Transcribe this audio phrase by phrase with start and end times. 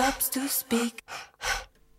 [0.00, 0.92] to speak.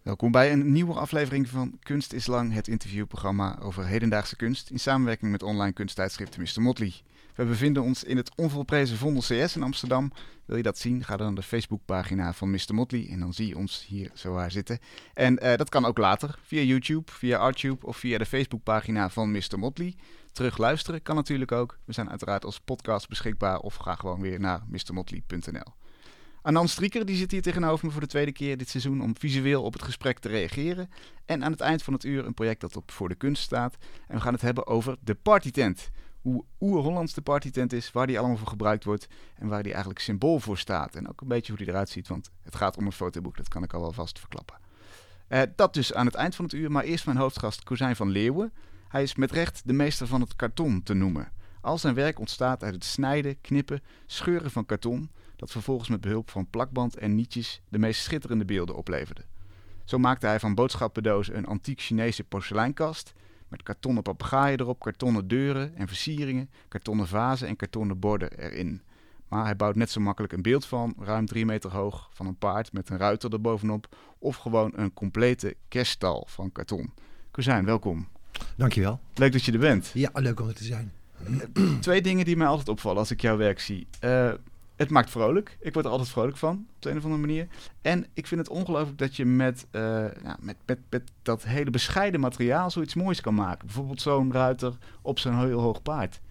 [0.02, 4.80] Welkom bij een nieuwe aflevering van Kunst is Lang, het interviewprogramma over hedendaagse kunst in
[4.80, 6.62] samenwerking met online kunsttijdschrift Mr.
[6.62, 6.94] Motley.
[7.36, 10.12] We bevinden ons in het onvolprezen Vondel CS in Amsterdam.
[10.46, 11.04] Wil je dat zien?
[11.04, 12.74] Ga dan naar de Facebookpagina van Mr.
[12.74, 14.80] Motley en dan zie je ons hier zo waar zitten.
[15.14, 19.32] En eh, dat kan ook later via YouTube, via Artube of via de Facebookpagina van
[19.32, 19.60] Mr.
[19.60, 19.96] Motley.
[20.32, 21.78] Terug luisteren kan natuurlijk ook.
[21.86, 25.81] We zijn uiteraard als podcast beschikbaar of ga gewoon weer naar mrmotley.nl.
[26.44, 29.64] Anand Strieker die zit hier tegenover me voor de tweede keer dit seizoen om visueel
[29.64, 30.90] op het gesprek te reageren.
[31.26, 33.78] En aan het eind van het uur een project dat op Voor de Kunst staat.
[34.08, 35.90] En we gaan het hebben over de partytent.
[36.22, 40.02] Hoe oer-Hollands de partytent is, waar die allemaal voor gebruikt wordt en waar die eigenlijk
[40.02, 40.96] symbool voor staat.
[40.96, 43.48] En ook een beetje hoe die eruit ziet, want het gaat om een fotoboek, dat
[43.48, 44.56] kan ik al wel vast verklappen.
[45.28, 48.10] Eh, dat dus aan het eind van het uur, maar eerst mijn hoofdgast Kozijn van
[48.10, 48.54] Leeuwen.
[48.88, 51.32] Hij is met recht de meester van het karton te noemen.
[51.62, 55.12] Al zijn werk ontstaat uit het snijden, knippen, scheuren van karton,
[55.42, 59.22] dat vervolgens met behulp van plakband en nietjes de meest schitterende beelden opleverde.
[59.84, 63.14] Zo maakte hij van boodschappendozen een antiek Chinese porseleinkast
[63.48, 68.82] met kartonnen papegaaien erop, kartonnen deuren en versieringen, kartonnen vazen en kartonnen borden erin.
[69.28, 72.38] Maar hij bouwt net zo makkelijk een beeld van, ruim drie meter hoog, van een
[72.38, 76.94] paard met een ruiter erbovenop, of gewoon een complete kerststal van karton.
[77.32, 78.08] Kozijn, welkom.
[78.56, 79.00] Dankjewel.
[79.14, 79.92] Leuk dat je er bent.
[79.94, 80.92] Ja, leuk om er te zijn.
[81.80, 83.88] Twee dingen die mij altijd opvallen als ik jouw werk zie.
[84.00, 84.32] Eh,
[84.82, 85.58] het maakt vrolijk.
[85.60, 87.48] Ik word er altijd vrolijk van, op de een of andere manier.
[87.82, 90.06] En ik vind het ongelooflijk dat je met, eh,
[90.40, 93.66] met, met, met dat hele bescheiden materiaal zoiets moois kan maken.
[93.66, 96.22] Bijvoorbeeld zo'n ruiter op zo'n heel hoog paard.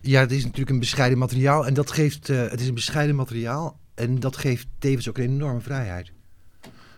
[0.00, 3.16] Ja, het is natuurlijk een bescheiden materiaal en dat geeft, eh, het is een bescheiden
[3.16, 6.12] materiaal en dat geeft tevens ook een enorme vrijheid.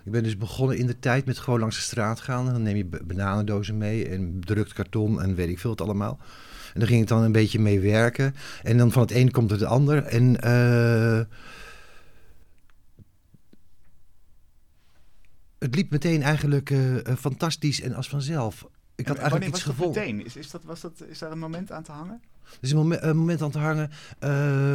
[0.05, 2.63] Ik ben dus begonnen in de tijd met gewoon langs de straat gaan en dan
[2.63, 6.19] neem je bananendozen mee en bedrukt karton en weet ik veel wat allemaal.
[6.75, 9.51] En daar ging ik dan een beetje mee werken en dan van het een komt
[9.51, 11.21] het ander en eh,
[15.59, 18.67] het liep meteen eigenlijk eh, eh, fantastisch en als vanzelf.
[18.95, 20.03] Ik had En eigenlijk iets gevonden.
[20.03, 20.25] meteen?
[20.25, 22.23] Is, is, dat, was dat, is daar een moment aan te hangen?
[22.61, 23.91] Is een momen- een moment aan te hangen.
[24.19, 24.31] Eh,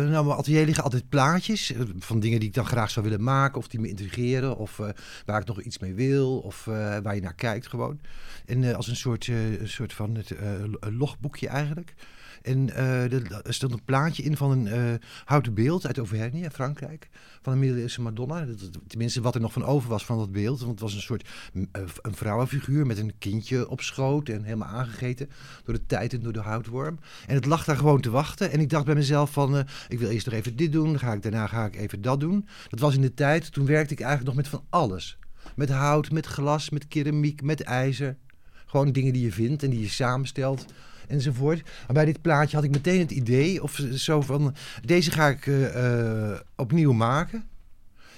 [0.09, 3.23] nou, mijn atelier liggen altijd plaatjes eh, van dingen die ik dan graag zou willen
[3.23, 3.57] maken.
[3.57, 4.57] Of die me intrigeren.
[4.57, 4.89] Of eh,
[5.25, 6.37] waar ik nog iets mee wil.
[6.39, 7.99] Of eh, waar je naar kijkt gewoon.
[8.45, 11.93] En eh, als een soort, eh, soort van het, eh, logboekje eigenlijk.
[12.41, 17.09] En eh, er stond een plaatje in van een eh, houten beeld uit Auvergne, Frankrijk.
[17.41, 18.45] Van een middeleeuwse Madonna.
[18.87, 20.59] Tenminste, wat er nog van over was van dat beeld.
[20.59, 24.29] Want het was een soort mm, eh, een vrouwenfiguur met een kindje op schoot.
[24.29, 25.29] En helemaal aangegeten
[25.63, 26.99] door de tijd en door de houtworm.
[27.27, 28.51] En het lag daar gewoon te wachten.
[28.51, 30.85] En ik dacht bij mezelf van, ik wil eerst nog even dit doen.
[30.85, 32.47] Dan ga ik, daarna ga ik even dat doen.
[32.69, 35.17] Dat was in de tijd, toen werkte ik eigenlijk nog met van alles.
[35.55, 38.17] Met hout, met glas, met keramiek, met ijzer.
[38.65, 40.65] Gewoon dingen die je vindt en die je samenstelt
[41.09, 41.61] enzovoort.
[41.63, 44.55] Maar bij dit plaatje had ik meteen het idee of zo van,
[44.85, 47.43] deze ga ik eh, eh, opnieuw maken.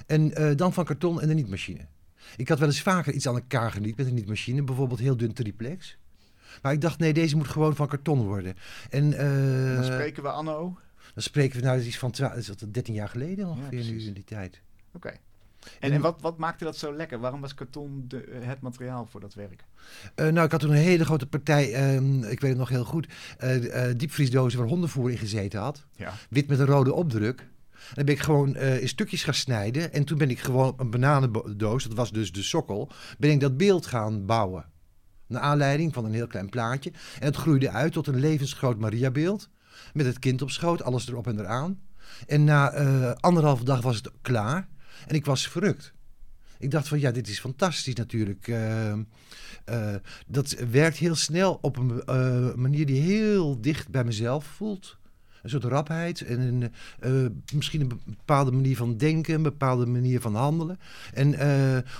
[0.05, 1.85] En eh, dan van karton en een nietmachine.
[2.37, 4.63] Ik had wel eens vaker iets aan elkaar geniet met een nietmachine.
[4.63, 5.97] Bijvoorbeeld heel dun triplex.
[6.61, 8.55] Maar ik dacht, nee, deze moet gewoon van karton worden.
[8.89, 9.09] En
[9.75, 10.77] Dan spreken we anno.
[11.13, 14.01] dan spreken we nou is van twa- is dat 13 jaar geleden ongeveer precies.
[14.01, 14.61] nu in die tijd.
[14.93, 15.11] Oké.
[15.79, 17.19] En, en wat, wat maakte dat zo lekker?
[17.19, 19.65] Waarom was karton de, eh, het materiaal voor dat werk?
[20.15, 22.85] Eh, nou, ik had toen een hele grote partij, ehm, ik weet het nog heel
[22.85, 23.07] goed,
[23.37, 25.85] eh eh, diepvriesdozen waar hondenvoer in gezeten had.
[25.95, 26.13] Ja.
[26.29, 27.39] Wit met een rode opdruk.
[27.71, 29.93] En dan ben ik gewoon in stukjes gaan snijden.
[29.93, 33.39] En toen ben ik gewoon op een bananendoos, dat was dus de sokkel, ben ik
[33.39, 34.65] dat beeld gaan bouwen.
[35.27, 36.91] Naar aanleiding van een heel klein plaatje.
[37.19, 39.49] En het groeide uit tot een levensgroot Mariabeeld.
[39.93, 41.81] Met het kind op schoot, alles erop en eraan.
[42.27, 42.69] En na
[43.13, 44.67] anderhalve dag was het klaar.
[45.07, 45.93] En ik was verrukt.
[46.59, 48.47] Ik dacht van ja, dit is fantastisch natuurlijk.
[48.47, 48.93] Eh,
[49.65, 49.95] eh,
[50.27, 54.97] dat werkt heel snel op een eh, manier die heel dicht bij mezelf voelt.
[55.41, 60.21] Een soort rapheid en een, eh, misschien een bepaalde manier van denken, een bepaalde manier
[60.21, 60.79] van handelen.
[61.13, 61.31] En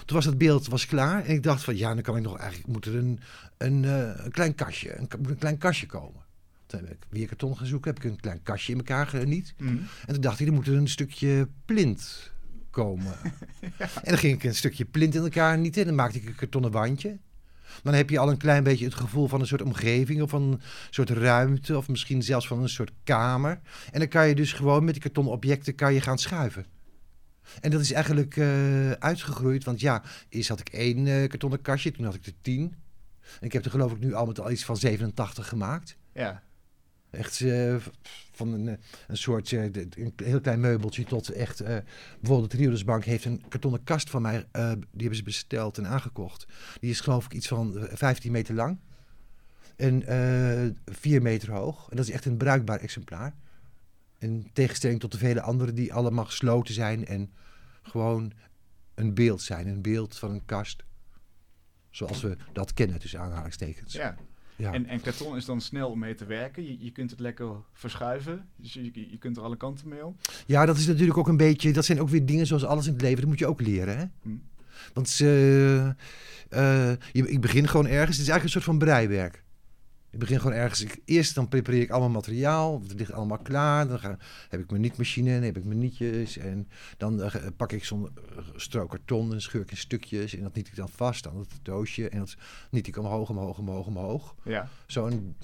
[0.05, 2.37] toen was het beeld was klaar en ik dacht van ja, dan kan ik nog
[2.37, 3.19] eigenlijk moet er een,
[3.57, 3.83] een,
[4.23, 6.21] een klein kastje, een, moet een klein kastje komen.
[6.65, 9.53] Toen heb ik weer karton gaan zoeken, heb ik een klein kastje in elkaar geniet.
[9.57, 9.69] Mhm.
[10.05, 12.30] En toen dacht ik, er moet er een stukje plint
[12.71, 13.13] komen.
[13.77, 15.85] En dan ging ik een stukje plint in elkaar niet in.
[15.85, 17.18] Dan maakte ik een kartonnen wandje.
[17.83, 20.41] Dan heb je al een klein beetje het gevoel van een soort omgeving of van
[20.41, 23.59] een soort ruimte of misschien zelfs van een soort kamer.
[23.91, 26.65] En dan kan je dus gewoon met die kartonnen objecten kan je gaan schuiven.
[27.62, 29.63] En dat is eigenlijk eh, uitgegroeid.
[29.63, 32.75] Want ja, eerst had ik één eh, kartonnen kastje, toen had ik er tien.
[33.39, 35.97] En ik heb er geloof ik nu al met al iets van 87 gemaakt.
[36.13, 36.44] Ja.
[37.11, 37.75] Echt eh,
[38.31, 38.75] van een, eh,
[39.11, 41.63] soort eh, een heel klein meubeltje tot echt...
[42.19, 44.45] bijvoorbeeld de Triodosbank heeft een kartonnen kast van mij.
[44.51, 44.61] die
[44.91, 46.45] hebben ze besteld en aangekocht.
[46.79, 48.79] Die is geloof ik iets van eh, 15 meter lang.
[49.75, 51.89] En eh 4 meter hoog.
[51.89, 53.35] En dat is echt een bruikbaar exemplaar.
[54.17, 57.05] In tegenstelling tot de vele andere die allemaal gesloten zijn.
[57.05, 57.33] En
[57.81, 58.31] gewoon
[58.95, 59.67] een beeld zijn.
[59.67, 60.83] Een beeld van een kast.
[61.89, 63.93] Zoals we dat kennen tussen aanhalingstekens.
[63.93, 64.15] ja.
[64.61, 64.73] Ja.
[64.73, 66.63] En, en karton is dan snel om mee te werken.
[66.63, 68.45] Je, je kunt het lekker verschuiven.
[68.55, 70.15] Dus je, je kunt er alle kanten mee op.
[70.45, 71.73] Ja, dat is natuurlijk ook een beetje.
[71.73, 73.19] Dat zijn ook weer dingen zoals alles in het leven.
[73.19, 73.97] Dat moet je ook leren.
[73.97, 74.05] Hè?
[74.21, 74.29] Hm.
[74.93, 78.17] Want eh, eh, je, ik begin gewoon ergens.
[78.17, 79.43] Het is eigenlijk een soort van breiwerk.
[80.11, 80.81] Ik begin gewoon ergens.
[80.81, 82.81] Ik, eerst dan prepareer ik allemaal materiaal.
[82.81, 83.87] Het ligt allemaal klaar.
[83.87, 84.17] Dan ga,
[84.49, 85.33] heb ik mijn nietmachine.
[85.33, 86.37] Dan heb ik mijn nietjes.
[86.37, 86.67] En
[86.97, 89.33] dan eh, pak ik zo'n eh, strook karton.
[89.33, 90.35] En scheur ik in stukjes.
[90.35, 92.09] En dat niet ik dan vast aan het doosje.
[92.09, 92.35] En dat
[92.69, 94.35] niet ik omhoog, omhoog, omhoog, omhoog.
[94.43, 94.69] Ja.
[94.85, 95.35] Zo'n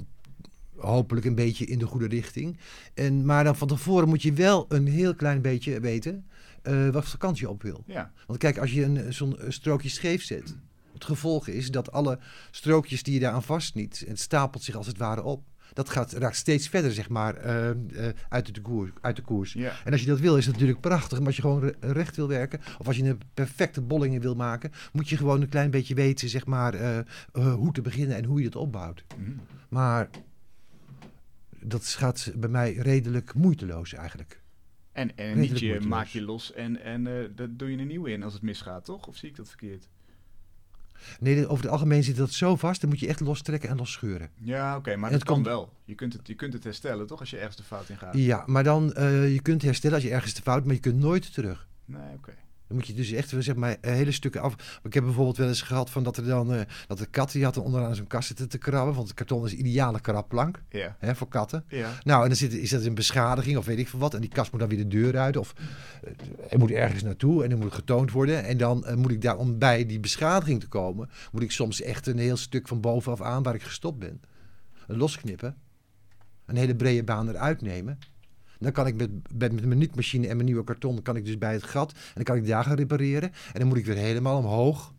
[0.75, 2.57] hopelijk een beetje in de goede richting.
[2.93, 6.25] En, maar dan van tevoren moet je wel een heel klein beetje weten
[6.61, 7.83] eh wat voor kant je op wil.
[7.85, 8.11] Ja.
[8.25, 10.55] Want kijk, als je een, zo'n strookje scheef zet,
[10.97, 12.19] het gevolg is dat alle
[12.51, 15.43] strookjes die je daaraan vastniet, het stapelt zich als het ware op.
[15.73, 17.75] Dat gaat, raakt steeds verder, zeg maar, eh, eh,
[18.29, 19.55] uit, de koers, uit de koers.
[19.55, 21.17] En als je dat wil, is het natuurlijk prachtig.
[21.17, 24.35] Maar als je gewoon re- recht wil werken, of als je een perfecte bolling wil
[24.35, 26.99] maken, moet je gewoon een klein beetje weten, zeg maar, eh,
[27.53, 29.03] hoe te beginnen en hoe je het opbouwt.
[29.15, 29.31] Hm.
[29.69, 30.09] Maar
[31.59, 34.41] dat gaat bij mij redelijk moeiteloos eigenlijk.
[34.91, 35.85] En, en nietje moeiteloos.
[35.85, 37.03] maak je los en, en
[37.35, 39.07] daar doe je een nieuwe in als het misgaat, toch?
[39.07, 39.89] Of zie ik dat verkeerd?
[41.19, 44.29] Nee, over het algemeen zit dat zo vast, dan moet je echt lostrekken en losscheuren.
[44.37, 45.73] Ja, oké, maar dat het kan komt- wel.
[45.85, 47.19] Je kunt, het, je kunt het herstellen, toch?
[47.19, 48.13] Als je ergens de fout in gaat.
[48.17, 50.99] Ja, maar dan, eh, je kunt herstellen als je ergens de fout, maar je kunt
[50.99, 51.67] nooit terug.
[51.85, 52.31] Nee, oké.
[52.67, 54.79] Dan moet je dus echt zeg maar, eh, hele stukken af.
[54.83, 57.43] Ik heb bijvoorbeeld wel eens gehad van dat er dan eh, dat de kat die
[57.43, 60.95] had er onderaan zo'n kast zitten te krabben, want het karton is ideale krabbplank Ja.
[60.99, 61.65] hè, voor katten.
[62.03, 64.13] Nou, en dan zit, is dat een beschadiging of weet ik veel wat.
[64.13, 65.37] En die kast moet dan weer de deur uit.
[65.37, 65.53] Of
[66.03, 66.11] eh,
[66.49, 68.43] er moet ergens naartoe en dan moet getoond worden.
[68.43, 72.07] En dan moet ik daar, om bij die beschadiging te komen, moet ik soms echt
[72.07, 74.21] een heel stuk van bovenaf aan waar ik gestopt ben.
[74.87, 75.55] Losknippen.
[76.45, 77.99] Een hele brede baan eruit nemen.
[78.59, 81.37] Dan kan ik met, met, met mijn nietmachine en mijn nieuwe karton, kan ik dus
[81.37, 81.91] bij het gat.
[81.91, 83.31] En dan kan ik daar gaan repareren.
[83.31, 84.93] En dan moet ik weer helemaal omhoog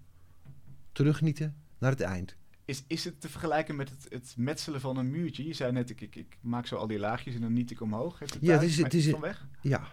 [0.93, 2.37] terugnieten naar het eind.
[2.65, 5.47] Is, is het te vergelijken met het, het metselen van een muurtje?
[5.47, 7.81] Je zei net, ik, ik, ik maak zo al die laagjes en dan niet ik
[7.81, 8.19] omhoog.
[8.19, 9.47] Het Ja, het is- het is- weg?
[9.61, 9.89] Ja,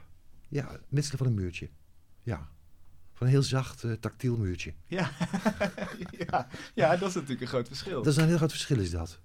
[0.47, 1.69] ja, metselen van een muurtje.
[2.23, 2.49] Ja,
[3.13, 4.73] van een heel zacht eh, tactiel muurtje.
[4.85, 5.11] Ja.
[6.27, 6.47] ja.
[6.73, 8.03] ja, dat is natuurlijk een groot verschil.
[8.03, 9.19] Dat is een heel groot verschil, is dat.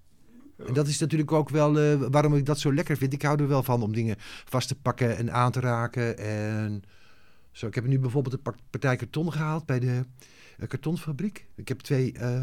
[0.67, 3.12] En dat is natuurlijk ook wel eh, waarom ik dat zo lekker vind.
[3.12, 6.19] Ik hou er wel van om dingen vast te pakken en aan te raken.
[6.19, 6.83] En
[7.53, 10.05] zo, ik heb nu bijvoorbeeld een partij karton gehaald bij de
[10.59, 11.47] eh, kartonfabriek.
[11.57, 12.41] Ik heb twee eh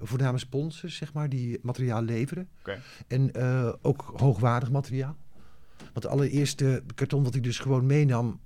[0.00, 2.48] voorname sponsors, zeg maar, die materiaal leveren.
[3.06, 3.34] En
[3.82, 5.16] ook hoogwaardig materiaal.
[5.78, 8.40] Want de allereerste karton wat ik dus gewoon meenam...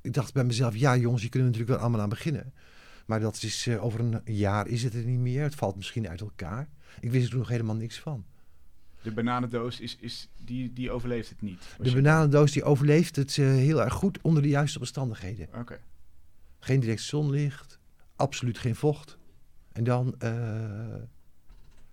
[0.00, 2.52] ik dacht bij mezelf, ja jongens, hier kunnen we natuurlijk wel allemaal aan beginnen.
[3.12, 5.42] Maar dat is, eh, over een jaar is het er niet meer.
[5.42, 6.68] Het valt misschien uit elkaar.
[7.00, 8.24] Ik wist er toen nog helemaal niks van.
[9.02, 11.76] De bananendoos, is, is, die, die overleeft het niet.
[11.78, 15.48] De bananendoos die overleeft het eh, heel erg goed onder de juiste omstandigheden.
[15.54, 15.80] Oké.
[16.58, 17.78] Geen direct zonlicht,
[18.16, 19.18] absoluut geen vocht.
[19.72, 20.94] En dan eh,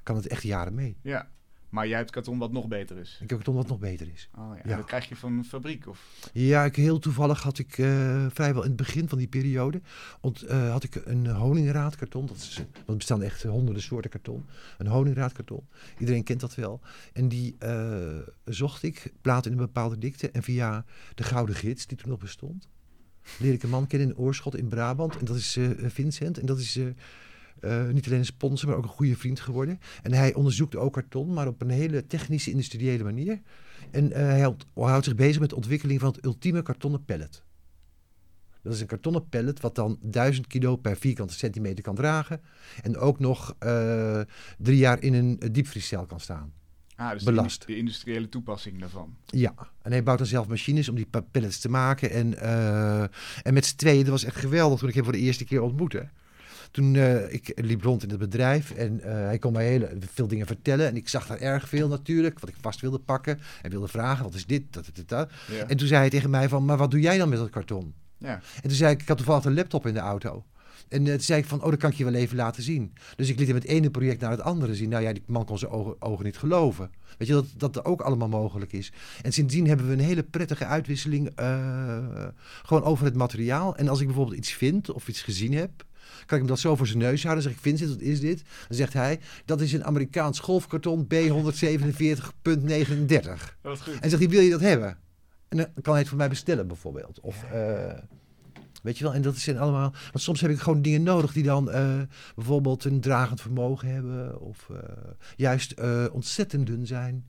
[0.03, 0.97] kan het echt jaren mee.
[1.01, 1.29] Ja.
[1.69, 3.13] Maar jij hebt karton wat nog beter is.
[3.13, 4.29] Ik heb karton wat nog beter is.
[4.37, 4.75] Oh, ja.
[4.75, 5.87] Dat krijg je van een fabriek?
[5.87, 6.29] Of?
[6.33, 9.81] Ja, ik, heel toevallig had ik eh, vrijwel in het begin van die periode...
[10.21, 12.25] Ont, eh, had ik een honingraadkarton.
[12.25, 14.45] Dat is, want er bestaan echt honderden soorten karton.
[14.77, 15.67] Een honingraadkarton.
[15.97, 16.81] Iedereen kent dat wel.
[17.13, 20.31] En die eh, zocht ik, plaat in een bepaalde dikte.
[20.31, 20.85] En via
[21.15, 22.69] de Gouden Gids, die toen nog bestond...
[23.39, 25.17] leerde ik een man kennen in Oorschot in Brabant.
[25.17, 26.37] En dat is Vincent.
[26.37, 26.79] En dat is...
[27.61, 29.79] eh, niet alleen een sponsor, maar ook een goede vriend geworden.
[30.03, 33.41] En hij onderzoekt ook karton, maar op een hele technische, industriële manier.
[33.91, 37.43] En eh, hij houdt- houdt zich bezig met de ontwikkeling van het ultieme kartonnen pellet.
[38.61, 42.41] Dat is een kartonnen pellet wat dan 1000 kilo per vierkante centimeter kan dragen.
[42.81, 44.21] En ook nog eh,
[44.57, 46.53] drie jaar in een diepvriescel kan staan.
[46.95, 47.67] Ah, dus Belast.
[47.67, 49.15] De, industriële toepassing daarvan.
[49.25, 52.11] Ja, en hij bouwt dan zelf machines om die pa- pellets te maken.
[52.11, 52.37] En,
[53.43, 55.61] en met z'n tweeën, dat was echt geweldig toen ik hem voor de eerste keer
[55.61, 56.09] ontmoette.
[56.71, 60.27] Toen uh, ik liep rond in het bedrijf en uh, hij kon mij heel veel
[60.27, 60.87] dingen vertellen.
[60.87, 63.39] En ik zag daar erg veel natuurlijk, wat ik vast wilde pakken.
[63.61, 64.63] En wilde vragen, wat is dit?
[64.69, 65.31] Dat, dat, dat.
[65.51, 65.67] Ja.
[65.67, 67.93] En toen zei hij tegen mij van, maar wat doe jij dan met dat karton?
[68.17, 68.41] Ja.
[68.55, 70.45] En toen zei ik, ik had toevallig een laptop in de auto.
[70.89, 72.93] En eh, toen zei ik van, oh, dat kan ik je wel even laten zien.
[73.15, 74.89] Dus ik liet hem het ene project naar het andere zien.
[74.89, 76.91] Nou ja, die man kon zijn ogen, ogen niet geloven.
[77.17, 78.91] Weet je, dat dat er ook allemaal mogelijk is.
[79.21, 82.27] En sindsdien hebben we een hele prettige uitwisseling eh,
[82.63, 83.75] gewoon over het materiaal.
[83.75, 85.85] En als ik bijvoorbeeld iets vind of iets gezien heb,
[86.29, 87.43] kan ik hem dat zo voor zijn neus houden.
[87.43, 88.43] Dan zeg ik, Vincent, wat is dit?
[88.67, 91.13] Dan zegt hij, dat is een Amerikaans golfkarton B147.39.
[93.61, 93.99] Wat goed.
[93.99, 94.97] En zegt hij, wil je dat hebben?
[95.47, 97.19] En dan kan hij het voor mij bestellen bijvoorbeeld.
[97.19, 97.97] Of, eh,
[98.81, 99.91] weet je wel, en dat zijn allemaal...
[99.91, 102.01] Want soms heb ik gewoon dingen nodig die dan eh,
[102.35, 104.41] bijvoorbeeld een dragend vermogen hebben.
[104.41, 104.77] Of eh,
[105.35, 107.25] juist eh, ontzettend dun zijn.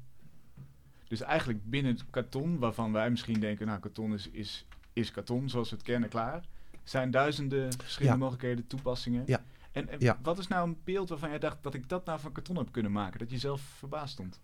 [1.08, 5.48] Dus eigenlijk binnen het karton, waarvan wij misschien denken, nou, karton is, is, is karton
[5.48, 6.48] zoals we het kennen, klaar.
[6.84, 8.22] Zijn duizenden verschillende Ja.
[8.24, 9.22] mogelijkheden, toepassingen.
[9.26, 9.42] Ja.
[9.72, 10.18] En, en Ja.
[10.22, 12.72] wat is nou een beeld waarvan jij dacht dat ik dat nou van karton heb
[12.72, 13.18] kunnen maken?
[13.18, 14.40] Dat je zelf verbaasd stond?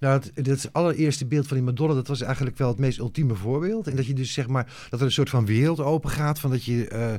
[0.00, 2.98] Nou, het, het, het allereerste beeld van die Madonna, dat was eigenlijk wel het meest
[2.98, 3.86] ultieme voorbeeld.
[3.86, 6.50] En dat je dus zeg maar, dat er een soort van wereld open gaat, van
[6.50, 7.14] dat je eh,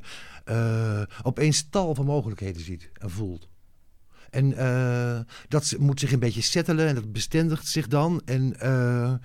[1.00, 3.48] eh, opeens tal van mogelijkheden ziet en voelt.
[4.34, 8.22] En eh, dat moet zich een beetje settelen en dat bestendigt zich dan.
[8.26, 9.20] En eh, eh,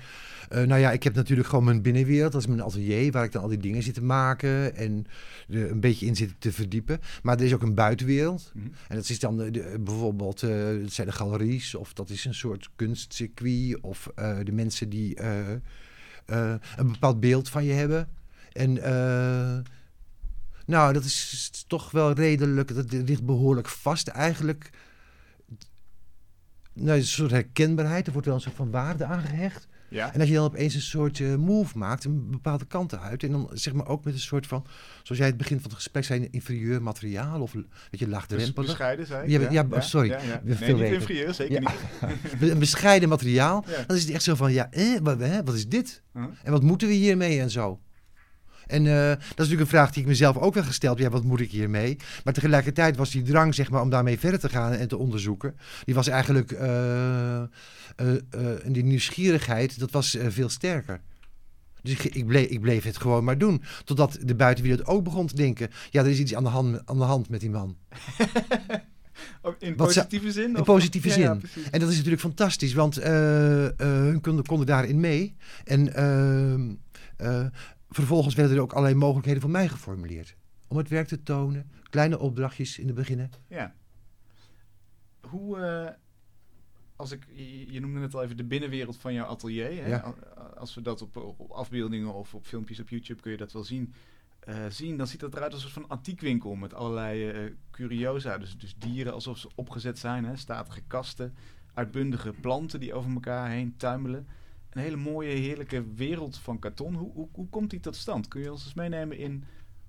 [0.49, 3.43] nou ja, ik heb natuurlijk gewoon mijn binnenwereld, dat is mijn atelier, waar ik dan
[3.43, 5.07] al die dingen zit te maken en
[5.49, 7.01] er een beetje in zit te verdiepen.
[7.23, 8.51] Maar er is ook een buitenwereld.
[8.55, 8.67] Mhm.
[8.89, 12.35] En dat is dan de, de- bijvoorbeeld, dat zijn de galeries, of dat is een
[12.35, 14.11] soort kunstcircuit, of
[14.45, 18.09] de mensen die een bepaald beeld van je hebben.
[18.53, 18.73] En
[20.67, 24.71] nou, dat is toch wel redelijk, dat ligt behoorlijk vast eigenlijk.
[26.79, 29.69] Nou, een soort herkenbaarheid, er wordt wel een soort van waarde aangehecht.
[29.91, 30.13] Ja?
[30.15, 33.23] En als je dan opeens een soort eh, move maakt, een bepaalde kant uit.
[33.23, 34.65] En dan zeg maar ook met een soort van,
[35.03, 38.55] zoals jij het begin van het gesprek zei, inferieur materiaal of weet je, Dus laagdrempelig.
[38.67, 39.29] bescheiden, ik.
[39.29, 40.09] Ja, ja, oh, sorry.
[40.09, 40.41] Ja, ja.
[40.45, 41.73] Nee, niet inferieur, zeker Ja.
[42.41, 42.51] niet.
[42.53, 43.65] Een bescheiden materiaal.
[43.67, 43.85] Ja.
[43.87, 46.03] Dan is het echt zo van, ja, eh, wat, hè, wat is dit?
[46.15, 46.25] Huh?
[46.43, 47.81] En wat moeten we hiermee en zo?
[48.69, 51.07] En eh, dat is natuurlijk een vraag die ik mezelf ook wel gesteld heb.
[51.07, 51.97] Ja, wat moet ik hiermee?
[52.25, 55.57] Maar tegelijkertijd was die drang, zeg maar, om daarmee verder te gaan en te onderzoeken.
[55.85, 57.47] Die was eigenlijk, eh, eh,
[58.65, 61.01] en die nieuwsgierigheid, dat was veel sterker.
[61.83, 63.63] Dus ik, ik, bleef, ik bleef het gewoon maar doen.
[63.85, 66.99] Totdat de buitenwereld ook begon te denken: ja, er is iets aan de hand, aan
[66.99, 67.77] de hand met die man.
[69.59, 70.57] In positieve zin?
[70.57, 71.23] In positieve zin.
[71.23, 71.39] ja.
[71.71, 75.37] En dat is natuurlijk fantastisch, want eh, eh, hun konden, konden daarin mee.
[75.65, 76.75] En ehm,
[77.17, 77.47] eh,
[77.89, 80.37] vervolgens werden er ook allerlei mogelijkheden voor mij geformuleerd.
[80.69, 83.31] Om het werk te tonen, kleine opdrachtjes in het begin.
[83.49, 83.75] Ja.
[85.21, 85.95] Hoe, eh,
[86.97, 87.27] als ik,
[87.69, 89.65] je, noemde net al even de binnenwereld van jouw atelier.
[89.65, 89.87] Hè?
[89.89, 89.99] Ja.
[89.99, 90.17] Al-
[90.57, 93.65] Als we dat op, op afbeeldingen of op filmpjes op YouTube kun je dat wel
[93.65, 93.93] zien.
[94.39, 98.39] eh, zien, dan ziet dat eruit als een soort van antiekwinkel met allerlei eh, curiosa.
[98.39, 100.37] Dus, dus dieren alsof ze opgezet zijn, hè?
[100.37, 101.35] statige kasten,
[101.75, 104.27] uitbundige planten die over elkaar heen tuimelen.
[104.79, 106.95] Een hele mooie, heerlijke wereld van karton.
[106.95, 108.29] Hoe, hoe, hoe komt die tot stand?
[108.29, 109.45] Kun je ons eens meenemen in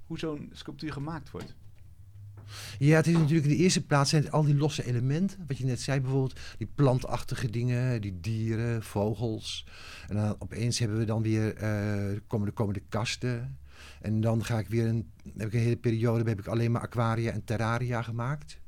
[0.05, 1.55] hoe zo'n sculptuur gemaakt wordt?
[2.79, 5.45] Ja, het is natuurlijk in de eerste plaats zijn al die losse elementen.
[5.47, 9.67] Wat je net zei bijvoorbeeld, die plantachtige dingen, die dieren, vogels.
[10.07, 13.57] En dan opeens hebben we dan weer, eh komen, de, komen de kasten.
[14.01, 16.81] En dan ga ik weer een, heb ik een hele periode heb ik alleen maar
[16.81, 18.59] aquaria en terraria gemaakt.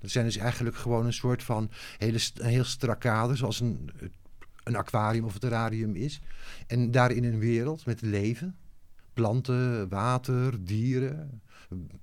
[0.00, 3.90] Dat zijn dus eigenlijk gewoon een soort van hele, een heel strak kader, zoals een,
[4.64, 6.20] een aquarium of een terrarium is.
[6.66, 8.56] En daarin een wereld met leven.
[9.12, 11.42] Planten, water, dieren,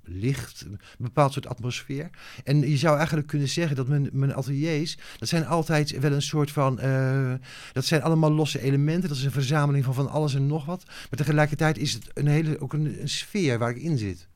[0.03, 2.09] licht, een bepaald soort atmosfeer.
[2.43, 6.21] En je zou eigenlijk kunnen zeggen dat mijn, mijn ateliers, dat zijn altijd wel een
[6.21, 7.33] soort van, eh,
[7.73, 9.09] dat zijn allemaal losse elementen.
[9.09, 10.83] Dat is een verzameling van van alles en nog wat.
[10.85, 14.27] Maar tegelijkertijd is het een hele, ook een, sfeer waar ik in zit.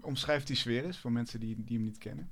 [0.00, 2.28] Omschrijf die sfeer eens voor mensen die, die hem niet kennen.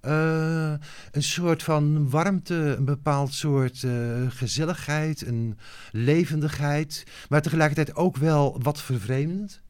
[0.00, 0.72] Eh,
[1.10, 5.58] een soort van warmte, een bepaald soort eh, gezelligheid, een
[5.92, 9.60] levendigheid, maar tegelijkertijd ook wel wat vervreemdend.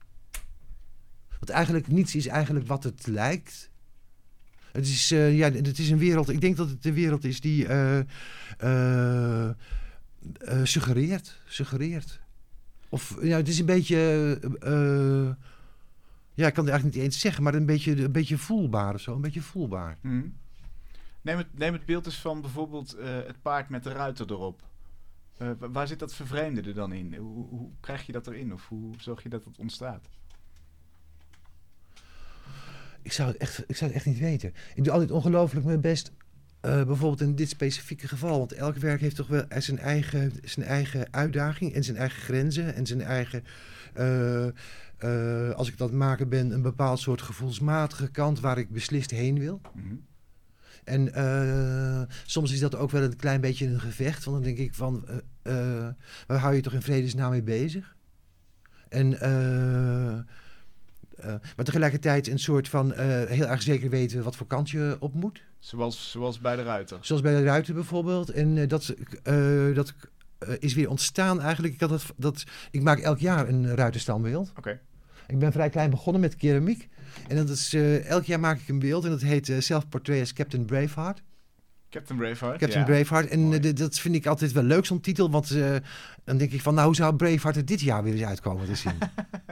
[1.31, 3.71] Want eigenlijk niets is eigenlijk wat het lijkt.
[4.73, 7.41] Het is, eh, ja, het is een wereld, ik denk dat het een wereld is
[7.41, 7.67] die
[10.63, 12.21] suggereert, suggereert.
[12.89, 14.39] Of ja, het is een beetje,
[16.39, 19.01] ja, ik kan het eigenlijk niet eens zeggen, maar een beetje, een beetje voelbaar of
[19.01, 19.99] zo, een beetje voelbaar.
[20.03, 20.27] Mhm.
[21.23, 24.63] Neem, het, neem het beeld eens van bijvoorbeeld eh, het paard met de ruiter erop.
[25.37, 27.15] Eh, wa- waar zit dat vervreemde er dan in?
[27.15, 28.53] Hoe, hoe krijg je dat erin?
[28.53, 30.09] Of hoe zorg je dat het ontstaat?
[33.03, 34.53] Ik zou, het echt, ik zou het echt niet weten.
[34.75, 36.13] Ik doe altijd ongelooflijk mijn best.
[36.61, 38.39] eh, bijvoorbeeld in dit specifieke geval.
[38.39, 42.75] Want elk werk heeft toch wel zijn eigen, zijn eigen uitdaging en zijn eigen grenzen.
[42.75, 43.45] En zijn eigen,
[44.99, 49.39] eh, als ik dat maken ben, een bepaald soort gevoelsmatige kant waar ik beslist heen
[49.39, 49.61] wil.
[49.75, 49.95] Mhm.
[50.85, 54.25] En eh, soms is dat ook wel een klein beetje een gevecht.
[54.25, 55.09] Want dan denk ik van,
[55.43, 55.89] eh,
[56.27, 57.97] waar hou je toch in vredesnaam mee bezig?
[58.89, 59.09] En
[61.57, 62.93] maar tegelijkertijd een soort van
[63.29, 65.43] heel erg zeker weten wat voor kant je op moet.
[65.59, 66.99] Zoals, zoals bij de ruiter.
[67.01, 68.31] Zoals bij de ruiten bijvoorbeeld.
[68.31, 68.95] En dat,
[69.75, 69.95] dat
[70.39, 71.75] eh, is weer ontstaan eigenlijk.
[71.75, 74.53] Ik, had dat, dat, ik maak elk jaar een ruitenstandbeeld.
[74.57, 74.81] Oké.
[75.27, 76.89] Ik ben vrij klein begonnen met keramiek.
[77.29, 80.23] En dat is, eh, elk jaar maak ik een beeld en dat heet eh Self-Portrait
[80.23, 81.23] as Captain Braveheart.
[81.91, 82.59] Captain Braveheart.
[82.59, 82.87] Captain ja.
[82.87, 83.29] Braveheart.
[83.29, 85.31] En eh, dat vind ik altijd wel leuk, zo'n titel.
[85.31, 85.75] Want eh,
[86.25, 88.75] dan denk ik van, nou, hoe zou Braveheart er dit jaar weer eens uitkomen te
[88.75, 88.93] zien?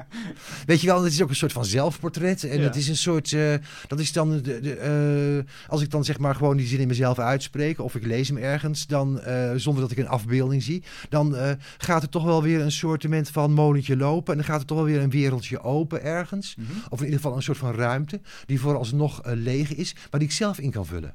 [0.67, 2.45] Weet je wel, het is ook een soort van zelfportret.
[2.45, 2.65] En Ja.
[2.65, 3.55] het is een soort, eh,
[3.87, 7.19] dat is dan, de, de, als ik dan zeg maar gewoon die zin in mezelf
[7.19, 7.81] uitspreek.
[7.81, 9.21] Of ik lees hem ergens, dan,
[9.57, 10.83] zonder dat ik een afbeelding zie.
[11.09, 11.37] Dan
[11.79, 14.33] gaat er toch wel weer een soortement van molentje lopen.
[14.33, 16.55] En dan gaat er toch wel weer een wereldje open ergens.
[16.57, 16.71] Mhm.
[16.89, 18.21] Of in ieder geval een soort van ruimte.
[18.47, 21.15] Die vooralsnog leeg is, maar die ik zelf in kan vullen.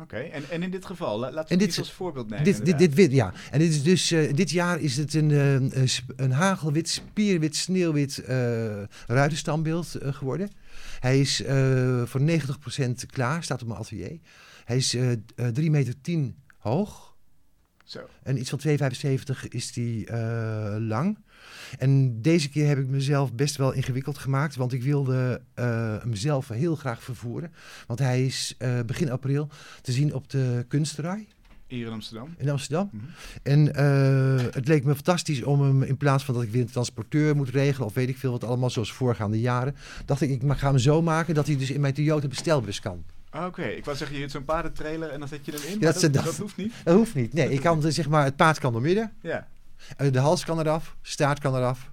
[0.00, 2.44] Oké, en, en in dit geval, la- laten we dit als voorbeeld nemen.
[2.44, 3.32] Dit, dit, dit wit, ja.
[3.50, 5.84] En dit is dus, eh, dit jaar is het een, eh,
[6.16, 8.22] een, hagelwit, spierwit, sneeuwwit
[9.06, 10.50] ruitenstandbeeld eh, geworden.
[11.00, 11.42] Hij is
[12.04, 14.18] voor 90% klaar, staat op mijn atelier.
[14.64, 17.16] Hij is eh 3 meter 10 hoog
[17.84, 18.00] Zo.
[18.22, 21.18] en iets van 2,75 is die eh, lang.
[21.78, 26.48] En deze keer heb ik mezelf best wel ingewikkeld gemaakt, want ik wilde eh mezelf
[26.48, 27.52] heel graag vervoeren.
[27.86, 29.48] Want hij is eh, begin april
[29.82, 31.26] te zien op de kunsterij
[31.66, 32.34] Hier in Amsterdam.
[32.38, 32.88] in Amsterdam.
[32.92, 33.04] Mhm.
[33.42, 36.70] En eh, het leek me fantastisch om hem, in plaats van dat ik weer een
[36.70, 40.52] transporteur moet regelen, of weet ik veel wat allemaal, zoals voorgaande jaren, dacht ik, ik
[40.52, 43.04] ga hem zo maken dat hij dus in mijn Toyota bestelbus kan.
[43.30, 45.80] Ah, Oké, ik wou zeggen, je hebt zo'n paardentrailer en dan zet je hem in.
[45.80, 46.72] Ja, dat dat, hoeft niet.
[46.84, 47.32] Dat hoeft niet.
[47.32, 49.48] Nee, ik kan, zeg maar, het paard kan door midden, Ja.
[49.96, 51.90] Eh, de hals kan eraf, staart kan eraf,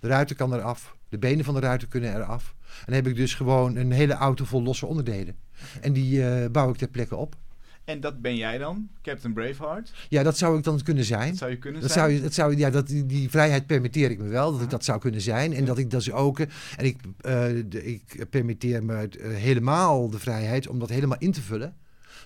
[0.00, 2.54] de ruiter kan eraf, de benen van de ruiter kunnen eraf.
[2.68, 5.36] En dan heb ik dus gewoon een hele auto vol losse onderdelen.
[5.80, 7.36] En die eh, bouw ik ter plekke op.
[7.84, 9.92] En dat ben jij dan, Captain Braveheart.
[10.08, 11.28] Ja, dat zou ik dan kunnen zijn.
[11.28, 12.04] Dat zou je kunnen Dat zijn.
[12.04, 14.70] zou, je- dat zou, ja, dat, die, die vrijheid permitteer ik me wel, dat ik
[14.70, 15.52] dat zou kunnen zijn.
[15.52, 15.66] En Ja.
[15.66, 16.38] dat ik dat dus ook.
[16.40, 16.46] eh,
[16.76, 16.96] En ik,
[17.70, 21.76] de, ik permitteer me helemaal de vrijheid om dat helemaal in te vullen.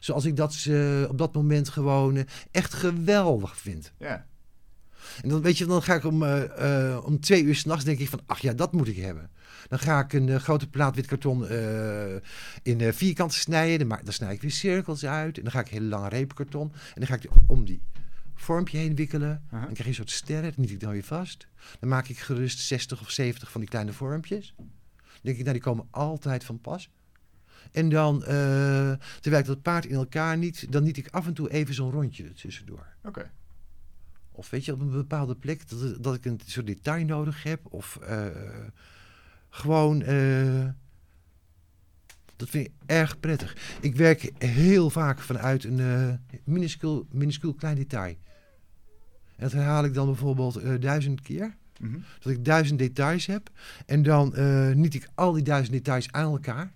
[0.00, 0.68] Zoals ik dat
[1.08, 3.92] op dat moment gewoon echt geweldig vind.
[3.98, 4.26] Ja.
[5.22, 7.98] En dan weet je, dan ga ik om, eh, eh, om twee uur s'nachts denk
[7.98, 9.30] ik van, ach ja, dat moet ik hebben.
[9.68, 11.48] Dan ga ik een eh, grote plaat wit karton
[12.62, 13.88] in vierkanten snijden.
[13.88, 15.36] Dan, dan snij ik weer cirkels uit.
[15.36, 16.72] En dan ga ik een hele lange reepkarton.
[16.72, 17.82] En dan ga ik die om die
[18.34, 19.42] vormpje heen wikkelen.
[19.50, 21.46] Dan krijg je een soort sterren, dat niet ik dan weer vast.
[21.80, 24.54] Dan maak ik gerust 60 of 70 van die kleine vormpjes.
[24.56, 24.66] Dan
[25.22, 26.90] denk ik, nou die komen altijd van pas.
[27.72, 28.20] En dan,
[29.20, 31.90] terwijl ik dat paard in elkaar niet, dan niet ik af en toe even zo'n
[31.90, 32.86] rondje er tussendoor.
[33.02, 33.30] Oké.
[34.36, 37.60] Of weet je, op een bepaalde plek dat, dat ik een soort detail nodig heb.
[37.72, 38.26] Of eh,
[39.50, 40.68] gewoon, eh,
[42.36, 43.78] dat vind ik erg prettig.
[43.80, 48.16] Ik werk heel vaak vanuit een eh minuscuul, minuscuul klein detail.
[49.36, 51.56] En dat herhaal ik dan bijvoorbeeld duizend keer.
[51.80, 51.98] Mhm.
[52.20, 53.50] Dat ik duizend details heb.
[53.86, 54.34] En dan
[54.80, 56.72] niet ik al die duizend details aan elkaar.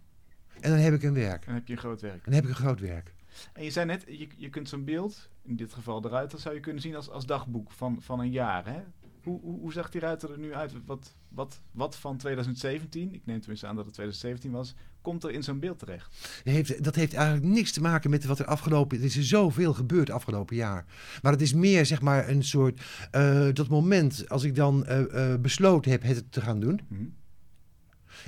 [0.61, 1.44] En dan heb ik een werk.
[1.44, 2.14] Dan heb je een groot werk.
[2.14, 3.14] En dan heb ik een groot werk.
[3.53, 6.55] En je zei net, je, je kunt zo'n beeld, in dit geval de ruiter, zou
[6.55, 8.67] je kunnen zien als, als dagboek van, van een jaar.
[8.67, 8.81] Hè?
[9.23, 10.73] Hoe, hoe, hoe zag die ruiter er nu uit?
[10.87, 15.31] Wat, wat, wat van 2017, ik neem tenminste aan dat het 2017 was, komt er
[15.31, 16.43] in zo'n beeld terecht?
[16.45, 18.99] Dat heeft, dat heeft eigenlijk niks te maken met wat er afgelopen...
[18.99, 20.85] Er is er zoveel gebeurd afgelopen jaar.
[21.23, 22.81] Maar het is meer zeg maar een soort...
[23.11, 26.81] eh, dat moment als ik dan eh, eh, besloten heb het te gaan doen.
[26.89, 27.05] Mhm.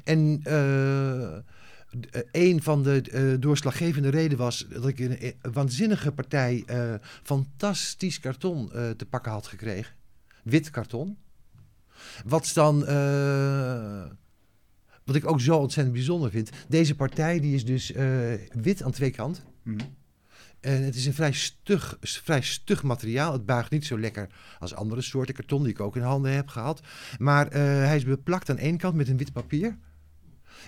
[0.05, 0.43] En
[2.33, 8.21] een van de eh, doorslaggevende redenen was dat ik een, een waanzinnige partij eh, fantastisch
[8.21, 9.95] karton eh, te pakken had gekregen.
[10.43, 11.19] Wit karton.
[12.25, 14.05] Wat dan, eh,
[15.05, 16.51] wat ik ook zo ontzettend bijzonder vind.
[16.69, 18.09] Deze partij die is dus eh,
[18.53, 19.43] wit aan twee kanten.
[19.63, 19.79] Mhm.
[20.61, 23.33] En het is een vrij stug, vrij stug materiaal.
[23.33, 26.49] Het buigt niet zo lekker als andere soorten karton die ik ook in handen heb
[26.49, 26.81] gehad.
[27.19, 29.79] Maar eh, hij is beplakt aan één kant met een wit papier.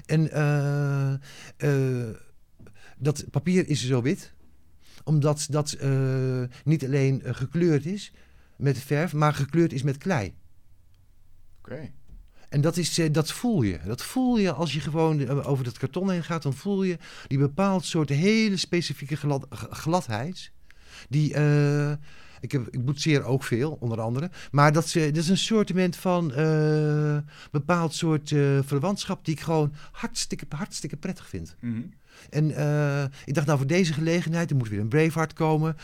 [0.06, 1.12] En eh,
[1.56, 2.14] eh,
[2.98, 4.32] dat papier is zo wit,
[5.04, 8.12] omdat dat eh, niet alleen gekleurd is
[8.56, 10.34] met verf, maar gekleurd is met klei.
[11.58, 11.90] Oké.
[12.48, 13.78] En dat, is, dat voel je.
[13.84, 16.42] Dat voel je als je gewoon over dat karton heen gaat.
[16.42, 20.52] Dan voel je die bepaald soort hele specifieke glad, gladheid.
[21.08, 21.34] Die,
[22.42, 24.30] ik, heb, ik boetseer ook veel, onder andere.
[24.50, 27.16] Maar dat, is, eh, dat is een soortement van eh,
[27.50, 31.54] bepaald soort eh, verwantschap die ik gewoon hartstikke, hartstikke prettig vind.
[31.60, 31.80] Mhm.
[32.30, 32.48] En
[33.24, 35.76] ik dacht, nou voor deze gelegenheid, er moet weer een Braveheart komen.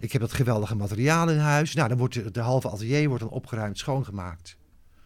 [0.00, 1.74] Ik heb dat geweldige materiaal in huis.
[1.74, 4.56] Nou, dan wordt de, de halve atelier wordt dan opgeruimd, schoongemaakt.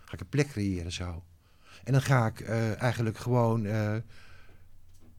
[0.05, 1.24] Ga ik een plek creëren zo.
[1.85, 2.40] En dan ga ik
[2.78, 3.66] eigenlijk gewoon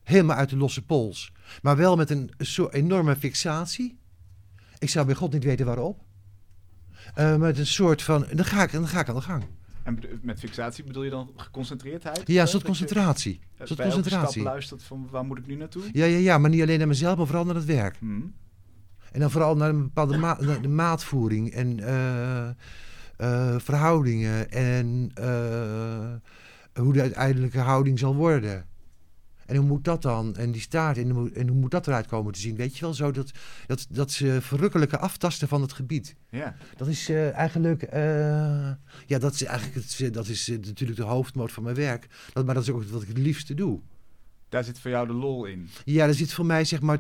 [0.04, 1.32] helemaal uit de losse pols.
[1.62, 3.98] Maar wel met een soort enorme fixatie.
[4.84, 6.00] Ik zou bij God niet weten waarop.
[7.16, 9.44] Eh, met een soort van, dan ga ik, dan ga ik aan de gang.
[9.84, 12.18] En met fixatie bedoel je dan geconcentreerdheid?
[12.26, 13.34] Ja, een Eh, soort je, concentratie.
[13.34, 14.42] eh, Een soort bij elke concentratie.
[14.42, 15.82] stap luistert van waar moet ik nu naartoe?
[15.92, 17.96] Ja, ja, ja, maar niet alleen naar mezelf, maar vooral naar het werk.
[18.00, 18.06] Hm.
[19.12, 22.48] En dan vooral naar een bepaalde ma- naar de maatvoering en eh,
[23.18, 28.66] eh, verhoudingen en eh, hoe de uiteindelijke houding zal worden.
[29.46, 30.36] En hoe moet dat dan?
[30.36, 32.56] En die staart, en hoe, en hoe moet dat eruit komen te zien?
[32.56, 33.32] Weet je wel, zo dat,
[33.68, 36.16] dat, dat ze verrukkelijke aftasten van het gebied.
[36.30, 38.72] Ja, Dat is eh, eigenlijk, eh,
[39.06, 42.08] ja, dat is eigenlijk het, dat is eh, natuurlijk de hoofdmoot van mijn werk.
[42.34, 43.82] Dat, maar dat is ook wat ik het liefste doe.
[44.50, 45.70] daar zit voor jou de lol in.
[45.86, 47.00] Ja, daar zit voor mij zeg maar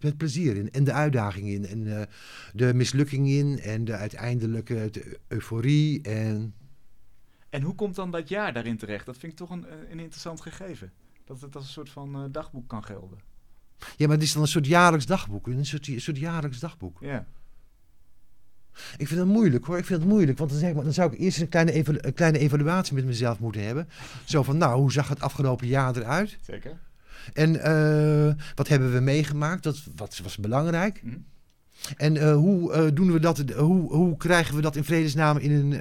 [0.00, 2.08] het, plezier in en de uitdaging in en
[2.52, 6.54] de mislukking in en de uiteindelijke de euforie en
[7.50, 9.06] En hoe komt dan dat jaar daarin terecht?
[9.06, 10.92] Dat vind ik toch een, een interessant gegeven.
[11.28, 13.18] Dat het als een soort van eh, dagboek kan gelden.
[13.96, 16.98] ja, maar het is dan een soort jaarlijks dagboek, een soort, een soort jaarlijks dagboek.
[17.00, 17.26] Ja,
[18.96, 20.92] Ik vind het moeilijk hoor, ik vind het moeilijk, want dan, zeg ik, maar, dan
[20.92, 23.88] zou ik eerst een kleine, evalu- een kleine evaluatie met mezelf moeten hebben.
[24.24, 26.38] Zo van, nou, hoe zag het afgelopen jaar eruit?
[26.42, 26.78] zeker.
[27.32, 29.62] En eh, wat hebben we meegemaakt?
[29.62, 31.00] Dat, wat was belangrijk?
[31.00, 31.16] Hm.
[31.96, 33.38] En eh, hoe doen we dat?
[33.38, 35.80] Hoe, hoe krijgen we dat in vredesnaam in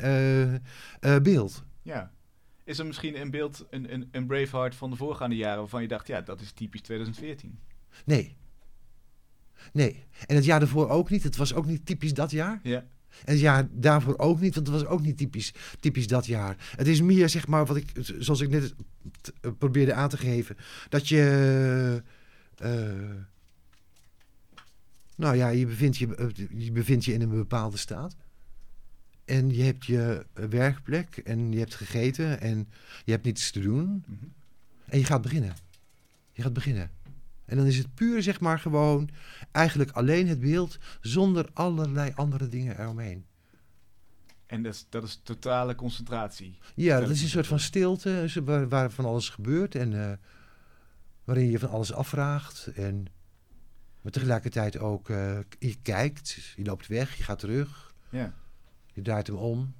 [0.99, 1.63] een beeld?
[1.81, 2.11] Ja.
[2.67, 5.87] Is er misschien een beeld, een, een, een Braveheart van de voorgaande jaren waarvan je
[5.87, 7.59] dacht, ja, dat is typisch 2014?
[8.05, 8.35] Nee.
[9.73, 10.05] Nee.
[10.25, 11.23] En het jaar daarvoor ook niet.
[11.23, 12.59] Het was ook niet typisch dat jaar.
[12.63, 12.85] Ja.
[13.25, 16.73] En het jaar daarvoor ook niet, want het was ook niet typisch, typisch dat jaar.
[16.75, 18.75] Het is meer, zeg maar, wat ik, zoals ik net
[19.41, 20.57] eh, probeerde aan te geven,
[20.89, 22.03] dat je.
[22.55, 23.15] eh,
[25.15, 26.27] nou ja, je bevindt je, eh,
[26.65, 28.15] je bevindt je in een bepaalde staat.
[29.27, 32.69] En je hebt je werkplek en je hebt gegeten en
[33.05, 34.03] je hebt niets te doen.
[34.07, 34.25] Mhm.
[34.85, 35.55] En je gaat beginnen.
[36.31, 36.91] Je gaat beginnen.
[37.45, 39.09] En dan is het puur, zeg maar, gewoon
[39.51, 43.25] eigenlijk alleen het beeld zonder allerlei andere dingen eromheen.
[44.45, 46.57] En dat is, dat is totale concentratie.
[46.75, 50.17] Ja, dat is een soort van stilte waar, waar van alles gebeurt en eh,
[51.23, 52.67] waarin je van alles afvraagt.
[52.67, 53.05] En,
[54.01, 58.33] maar tegelijkertijd ook, eh, je kijkt, je loopt weg, je gaat terug, Ja.
[58.97, 59.73] Je draait hem om.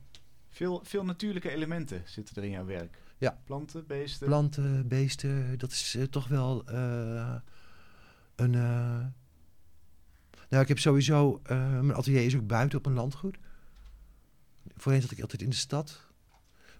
[0.49, 2.97] Veel, veel natuurlijke elementen zitten er in jouw werk.
[3.17, 3.39] Ja.
[3.45, 4.27] Planten, beesten.
[4.27, 7.35] Planten, beesten, dat is eh, toch wel eh,
[8.35, 8.55] een...
[8.55, 9.05] eh,
[10.49, 11.41] Nou, ik heb sowieso...
[11.47, 13.37] mijn atelier is ook buiten op een landgoed.
[14.75, 16.05] Voorheen zat ik altijd in de stad.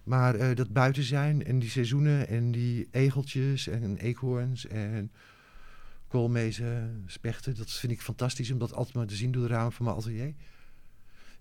[0.04, 5.12] Maar dat buiten zijn en die seizoenen en die egeltjes en eekhoorns en
[6.08, 9.72] koolmezen, spechten, dat vind ik fantastisch om dat altijd maar te zien door de ramen
[9.72, 10.34] van mijn atelier.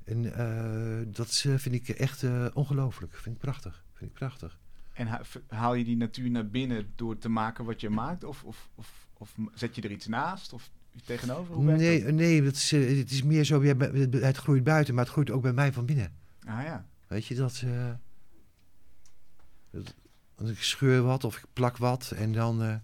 [0.07, 3.13] En eh, dat is, eh, vind ik echt eh, ongelooflijk.
[3.13, 3.83] Vind ik prachtig.
[3.93, 4.59] Vind ik prachtig.
[4.93, 5.07] En
[5.47, 8.23] haal je die natuur naar binnen door te maken wat je maakt?
[8.23, 10.53] Of, of, of, of zet je er iets naast?
[10.53, 10.69] Of
[11.05, 11.55] tegenover?
[11.55, 12.13] Hoe Nee, dat?
[12.13, 15.53] nee het, is, het is meer zo, het, groeit buiten, maar het groeit ook bij
[15.53, 16.11] mij van binnen.
[16.45, 16.85] Ah ja.
[17.07, 17.63] Weet je, dat,
[19.71, 19.93] dat-
[20.35, 22.81] dat ik scheur wat of ik plak wat en dan...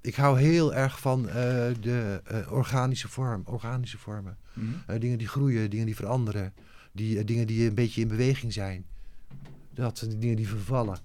[0.00, 1.34] ik hou heel erg van eh,
[1.80, 4.38] de eh, organische vorm, organische vormen.
[4.52, 4.66] Mhm.
[4.86, 6.54] Eh, dingen die groeien, dingen die veranderen.
[6.92, 8.86] Die, dingen die een beetje in beweging zijn.
[9.70, 10.98] Dat, die dingen die vervallen.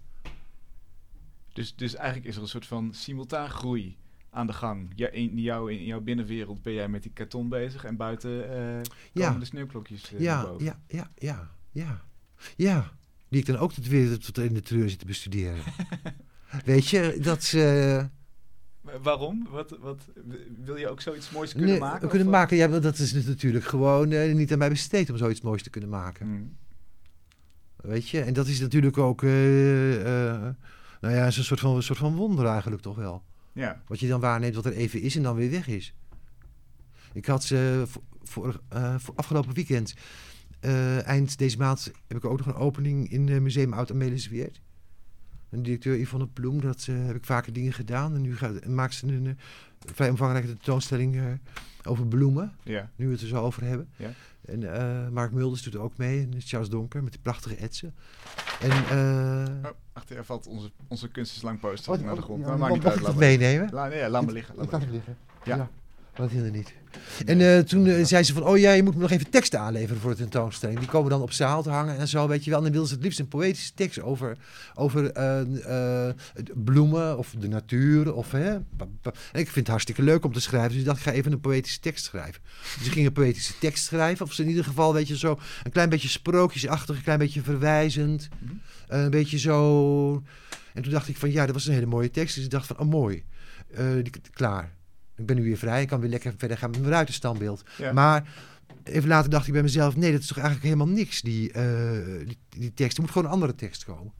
[1.53, 3.97] Dus, dus eigenlijk is er een soort van simultaan groei
[4.29, 4.91] aan de gang.
[4.95, 8.83] Ja, in, jou, in jouw binnenwereld ben jij met die karton bezig en buiten komen
[9.13, 9.31] Ja.
[9.33, 10.65] de sneeuwklokjes Ja, boven.
[10.65, 12.01] ja, ja, ja, ja.
[12.55, 12.91] Ja,
[13.29, 15.63] die ik dan ook tot weer tot in de treur zit te bestuderen.
[16.65, 17.53] Weet je, dat is...
[18.83, 19.47] Wa- Waarom?
[19.49, 20.09] Wat, wat,
[20.63, 22.09] wil je ook zoiets moois kunnen nee, maken?
[22.09, 25.41] kunnen maken, ja, dat is dus natuurlijk gewoon eh, niet aan mij besteed om zoiets
[25.41, 26.27] moois te kunnen maken.
[26.29, 26.43] Mhm.
[27.75, 29.95] Weet je, en dat is natuurlijk ook, eh,
[30.31, 30.55] eh,
[31.01, 33.23] nou ja, is een soort van, een soort van wonder eigenlijk toch wel.
[33.53, 33.81] Ja.
[33.87, 35.93] Wat je dan waarneemt wat er even is en dan weer weg is.
[37.13, 37.85] Ik had ze
[38.23, 38.61] voor,
[39.15, 39.93] afgelopen weekend,
[41.05, 44.61] eind deze maand, heb ik ook nog een opening in het Museum Oud Amelis Weert.
[45.53, 48.15] En directeur Yvonne Bloem, dat eh, heb ik vaker dingen gedaan.
[48.15, 49.33] En nu gaat, maakt ze een eh,
[49.93, 51.23] vrij omvangrijke tentoonstelling eh,
[51.83, 52.53] over bloemen.
[52.63, 52.89] ja.
[52.95, 53.89] Nu we het er zo over hebben.
[53.95, 54.09] Ja.
[54.45, 56.21] En eh, Mark Mulders doet er ook mee.
[56.21, 57.93] En Charles Donker met die prachtige etsen.
[58.61, 61.07] En, eh Oh, achter je valt onze, onze
[61.59, 62.41] poster oh, naar de oh, grond.
[62.41, 63.01] ja, mag- maakt niet mag uit.
[63.01, 63.69] ik maar, meenemen?
[63.73, 64.55] La, nee, laat maar liggen.
[64.55, 64.95] Laat maar liggen.
[64.95, 65.17] liggen.
[65.43, 65.69] Ja.
[66.15, 66.73] Dat hield er niet.
[67.25, 69.59] En eh, toen eh, zei ze van, oh ja, je moet me nog even teksten
[69.59, 70.79] aanleveren voor de tentoonstelling.
[70.79, 72.57] Die komen dan op zaal te hangen en zo, weet je wel.
[72.59, 74.37] En dan wilden ze het liefst een poëtische tekst over,
[74.73, 76.09] over eh,
[76.53, 78.13] bloemen of de natuur.
[78.13, 78.53] Of, hè.
[78.53, 78.63] En
[79.31, 80.69] ik vind het hartstikke leuk om te schrijven.
[80.69, 82.41] Dus ik dacht, ik ga even een poëtische tekst schrijven.
[82.77, 84.25] Dus ik ging een poëtische tekst schrijven.
[84.25, 87.41] Of ze in ieder geval, weet je, zo een klein beetje sprookjesachtig, een klein beetje
[87.41, 88.29] verwijzend.
[88.39, 88.53] Mhm.
[88.87, 90.23] Een beetje zo...
[90.73, 92.35] En toen dacht ik van, ja, dat was een hele mooie tekst.
[92.35, 93.23] Dus ik dacht van, oh mooi,
[94.03, 94.73] die, klaar.
[95.15, 97.63] Ik ben nu weer vrij, ik kan weer lekker verder gaan met mijn ruitenstandbeeld.
[97.77, 97.93] Ja.
[97.93, 98.33] Maar
[98.83, 102.27] even later dacht ik bij mezelf, nee, dat is toch eigenlijk helemaal niks, die, eh,
[102.27, 102.97] die, die tekst.
[102.97, 104.13] Er moet gewoon een andere tekst komen.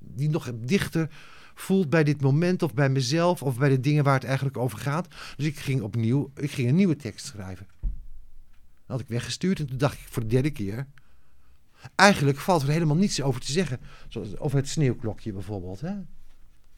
[0.00, 1.10] Die nog dichter
[1.54, 4.78] voelt bij dit moment of bij mezelf of bij de dingen waar het eigenlijk over
[4.78, 5.08] gaat.
[5.36, 7.66] Dus ik ging opnieuw, ik ging een nieuwe tekst schrijven.
[7.80, 7.90] Dat
[8.86, 10.86] had ik weggestuurd en toen dacht ik voor de derde keer,
[11.94, 13.80] eigenlijk valt er helemaal niets over te zeggen.
[14.08, 15.80] Zoals over het sneeuwklokje bijvoorbeeld.
[15.80, 15.94] Hè?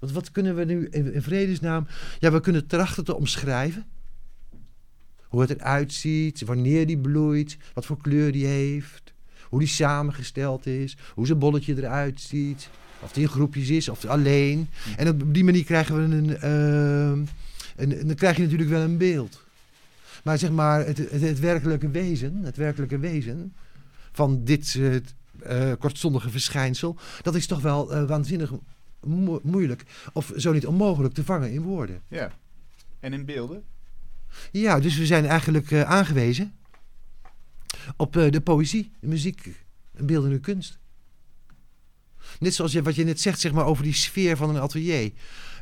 [0.04, 1.86] Want wat kunnen we nu in, in vredesnaam...
[2.18, 3.86] Ja, we kunnen trachten te omschrijven.
[5.28, 9.12] Hoe het eruit ziet, wanneer die bloeit, wat voor kleur die heeft.
[9.48, 12.68] Hoe die samengesteld is, hoe zijn bolletje eruit ziet.
[13.00, 14.68] Of die in groepjes is, of alleen.
[14.96, 17.24] En op die manier krijgen we een, ehm,
[17.76, 18.06] een...
[18.06, 19.42] Dan krijg je natuurlijk wel een beeld.
[20.24, 23.52] Maar zeg maar, het, het, het werkelijke wezen, het werkelijke wezen
[24.12, 28.52] van dit eh, eh, kortstondige verschijnsel, dat is toch wel eh, waanzinnig
[29.06, 32.02] mo- moeilijk, of zo niet onmogelijk te vangen in woorden.
[32.08, 32.32] Ja.
[33.00, 33.62] En in beelden?
[34.50, 36.52] Ja, dus we zijn eigenlijk eh, aangewezen
[37.96, 39.64] op eh, de poëzie, de muziek,
[39.94, 40.78] en beeldende kunst.
[42.38, 45.02] Net zoals je, wat je net zegt, zeg maar, over die sfeer van een atelier.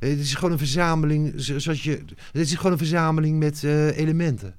[0.00, 2.02] Eh, het is gewoon een verzameling, zo- zoals je,
[2.32, 4.56] het is gewoon een verzameling met elementen.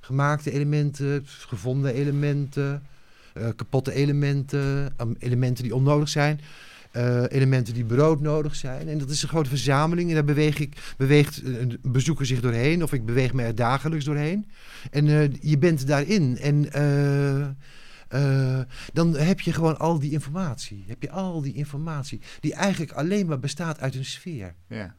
[0.00, 2.82] Gemaakte elementen, gevonden elementen,
[3.56, 6.40] kapotte elementen, elementen die onnodig zijn.
[6.96, 8.88] Eh, elementen die broodnodig zijn.
[8.88, 10.08] En dat is een grote verzameling.
[10.08, 12.82] En daar beweeg ik, beweegt een bezoeker zich doorheen.
[12.82, 14.50] Of ik beweeg me er dagelijks doorheen.
[14.90, 16.38] En eh, je bent daarin.
[16.38, 17.40] En eh,
[18.08, 20.84] eh, dan heb je gewoon al die informatie.
[20.86, 22.20] Heb je al die informatie.
[22.40, 24.54] Die eigenlijk alleen maar bestaat uit een sfeer.
[24.68, 24.96] Ja.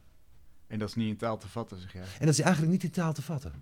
[0.66, 2.02] En dat is niet in taal te vatten, zeg jij.
[2.02, 3.52] En dat is eigenlijk niet in taal te vatten.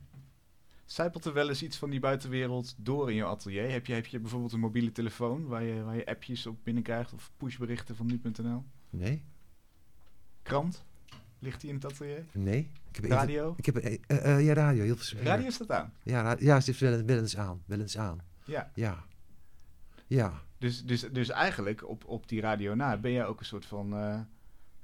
[0.86, 3.70] Zijpelt er wel eens iets van die buitenwereld door in je atelier?
[3.70, 7.12] Heb je, heb je bijvoorbeeld een mobiele telefoon waar je, waar je appjes op binnenkrijgt
[7.12, 8.64] of pushberichten van nu.nl?
[8.90, 9.22] Nee,
[10.42, 10.84] Krant?
[11.38, 12.24] Ligt die in het atelier?
[12.32, 12.70] nee.
[12.90, 13.54] Ik heb Radio?
[13.56, 14.82] Ik heb, eh, ja, radio.
[14.82, 15.92] Heel veel Radio staat aan.
[16.02, 17.62] Ja, ja, het is wel, wel eens aan.
[17.66, 18.20] Wel eens aan.
[18.44, 18.70] Ja.
[18.74, 19.04] Ja.
[20.06, 20.42] Ja.
[20.58, 23.92] Dus, dus, dus eigenlijk op, op die radio na ben jij ook een soort van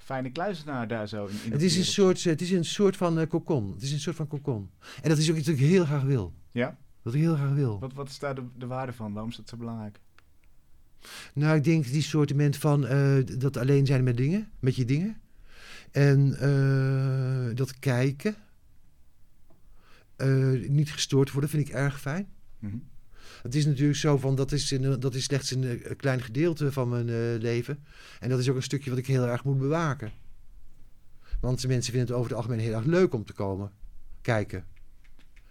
[0.04, 2.96] fijne kluizenaar daar zo in, in dat Het is, een soort, het is een soort
[2.96, 3.72] van eh, kokon.
[3.72, 4.70] Het is een soort van kokon.
[5.02, 6.34] En dat is ook iets wat ik heel graag wil.
[6.50, 6.78] Ja?
[7.02, 7.78] Wat ik heel graag wil.
[7.78, 9.12] Wat, wat is daar de, de waarde van?
[9.12, 10.00] Waarom is dat zo belangrijk?
[11.34, 15.20] Nou, ik denk die soortement van eh, dat alleen zijn met dingen, met je dingen.
[15.90, 18.36] En eh, dat kijken,
[20.68, 22.28] niet gestoord worden, vind ik erg fijn.
[22.58, 22.76] Mhm.
[23.42, 26.72] Het is natuurlijk zo van, dat is, een, dat is slechts een, eh, klein gedeelte
[26.72, 27.84] van mijn eh, leven.
[28.20, 30.12] En dat is ook een stukje wat ik heel erg moet bewaken.
[31.40, 33.72] Want mensen vinden het over het algemeen heel erg leuk om te komen
[34.20, 34.64] kijken.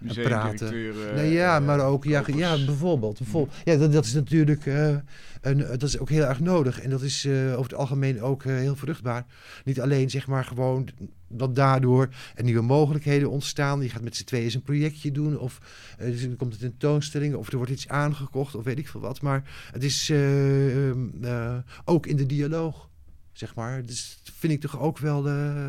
[0.02, 2.38] Museumdirecteur, eh, nou ja, eh, maar ook, ja, kopers.
[2.38, 3.18] ja bijvoorbeeld.
[3.18, 3.58] bijvoorbeeld.
[3.64, 4.96] Ja, dat, dat is natuurlijk eh,
[5.42, 6.82] een, dat is ook heel erg nodig.
[6.82, 9.26] En dat is eh, over het algemeen ook eh, heel vruchtbaar.
[9.64, 10.88] Niet alleen zeg maar gewoon
[11.28, 13.82] dat daardoor er nieuwe mogelijkheden ontstaan.
[13.82, 15.40] Je gaat met z'n tweeën eens een projectje doen.
[15.40, 15.60] Of
[15.98, 17.36] eh, dus er komt een tentoonstelling.
[17.36, 18.56] Of er wordt iets aangekocht.
[18.56, 19.22] Of weet ik veel wat.
[19.22, 22.90] Maar het is eh, ehm, eh, ook in de dialoog.
[23.32, 23.86] Zeg maar.
[23.86, 25.68] Dus dat vind ik toch ook wel eh,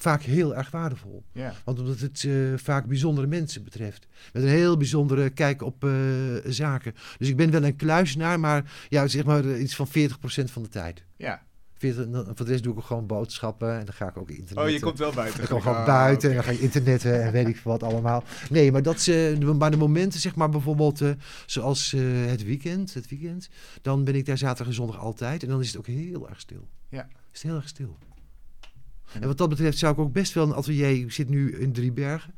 [0.00, 1.24] vaak heel erg waardevol.
[1.64, 4.06] Want omdat het eh, vaak bijzondere mensen betreft.
[4.32, 5.90] Met een heel bijzondere kijk op eh,
[6.46, 6.94] zaken.
[7.18, 9.90] Dus ik ben wel een kluisenaar, maar ja, zeg maar eh, iets van 40%
[10.44, 11.04] van de tijd.
[11.16, 11.46] ja.
[11.80, 14.16] 40, en dan- voor de rest doe ik ook gewoon boodschappen en dan ga ik
[14.16, 14.62] ook internetten.
[14.62, 15.46] Oh, je komt wel buiten.
[15.48, 18.24] Kom ik Ah, gewoon buiten en dan ga je internetten en weet ik wat allemaal.
[18.50, 21.02] Nee, maar, dat, de- maar de momenten, zeg maar bijvoorbeeld
[21.46, 21.90] zoals
[22.26, 23.48] het weekend, het weekend,
[23.82, 26.40] dan ben ik daar zaterdag en zondag altijd en dan is het ook heel erg
[26.40, 26.68] stil.
[26.88, 27.08] Ja.
[27.32, 27.98] Is het heel erg stil.
[29.12, 31.72] En wat dat betreft zou ik ook best wel een atelier, ik zit nu in
[31.72, 32.34] Driebergen,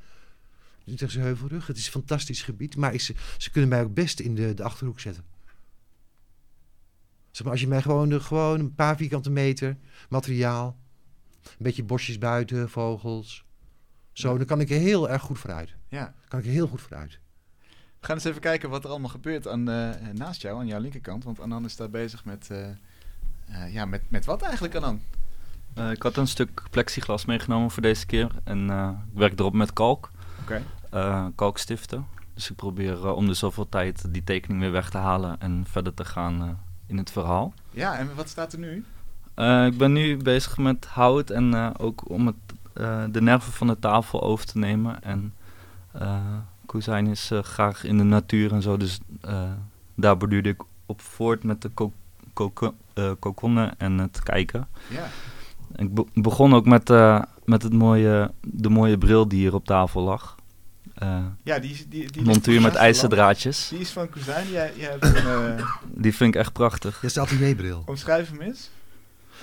[0.86, 4.20] Utrechtse Heuvelrug, het is een fantastisch gebied, maar ik, ze, ze kunnen mij ook best
[4.20, 5.24] in de, de Achterhoek zetten.
[7.30, 9.76] Zeg maar, als je mij gewoon, de, gewoon een paar vierkante meter,
[10.08, 10.76] materiaal,
[11.42, 13.44] een beetje bosjes buiten, vogels,
[14.12, 14.36] zo, Ja.
[14.36, 15.74] dan kan ik er heel erg goed vooruit.
[15.88, 16.14] Ja.
[16.28, 17.18] kan ik er heel goed vooruit.
[18.00, 20.80] We gaan eens even kijken wat er allemaal gebeurt aan, eh, naast jou, aan jouw
[20.80, 21.24] linkerkant.
[21.24, 22.50] Want Anan is daar bezig met...
[22.50, 25.00] eh, eh, ja, met, met wat eigenlijk, Anan?
[25.74, 28.30] Eh, ik had een stuk plexiglas meegenomen voor deze keer.
[28.44, 30.10] En eh, ik werk erop met kalk,
[30.90, 32.06] eh, kalkstiften.
[32.34, 35.94] Dus ik probeer om de zoveel tijd die tekening weer weg te halen en verder
[35.94, 37.54] te gaan in het verhaal.
[37.70, 38.84] Ja, en wat staat er nu?
[39.66, 42.36] Ik ben nu bezig met hout en ook om het,
[43.14, 45.02] de nerven van de tafel over te nemen.
[45.02, 45.34] En
[46.66, 48.98] Kozijn is graag in de natuur en zo, dus
[49.94, 51.92] daar borduurde ik op voort met de ko-
[52.32, 52.74] ko-
[53.18, 54.68] kokonnen en het kijken.
[54.88, 55.06] Ja.
[55.76, 59.64] Ik be- begon ook met, eh, met het mooie, de mooie bril die hier op
[59.64, 60.36] tafel lag.
[60.94, 63.68] Eh, Ja, die, die, die, die montuur met die- ijzerdraadjes.
[63.68, 64.48] Die is van Kuzijn.
[64.50, 65.56] Jij, jij hebt een...
[65.56, 65.66] eh,
[66.04, 66.94] Die vind ik echt prachtig.
[66.94, 67.82] Dat is de atelierbril.
[67.86, 68.70] omschrijf hem eens.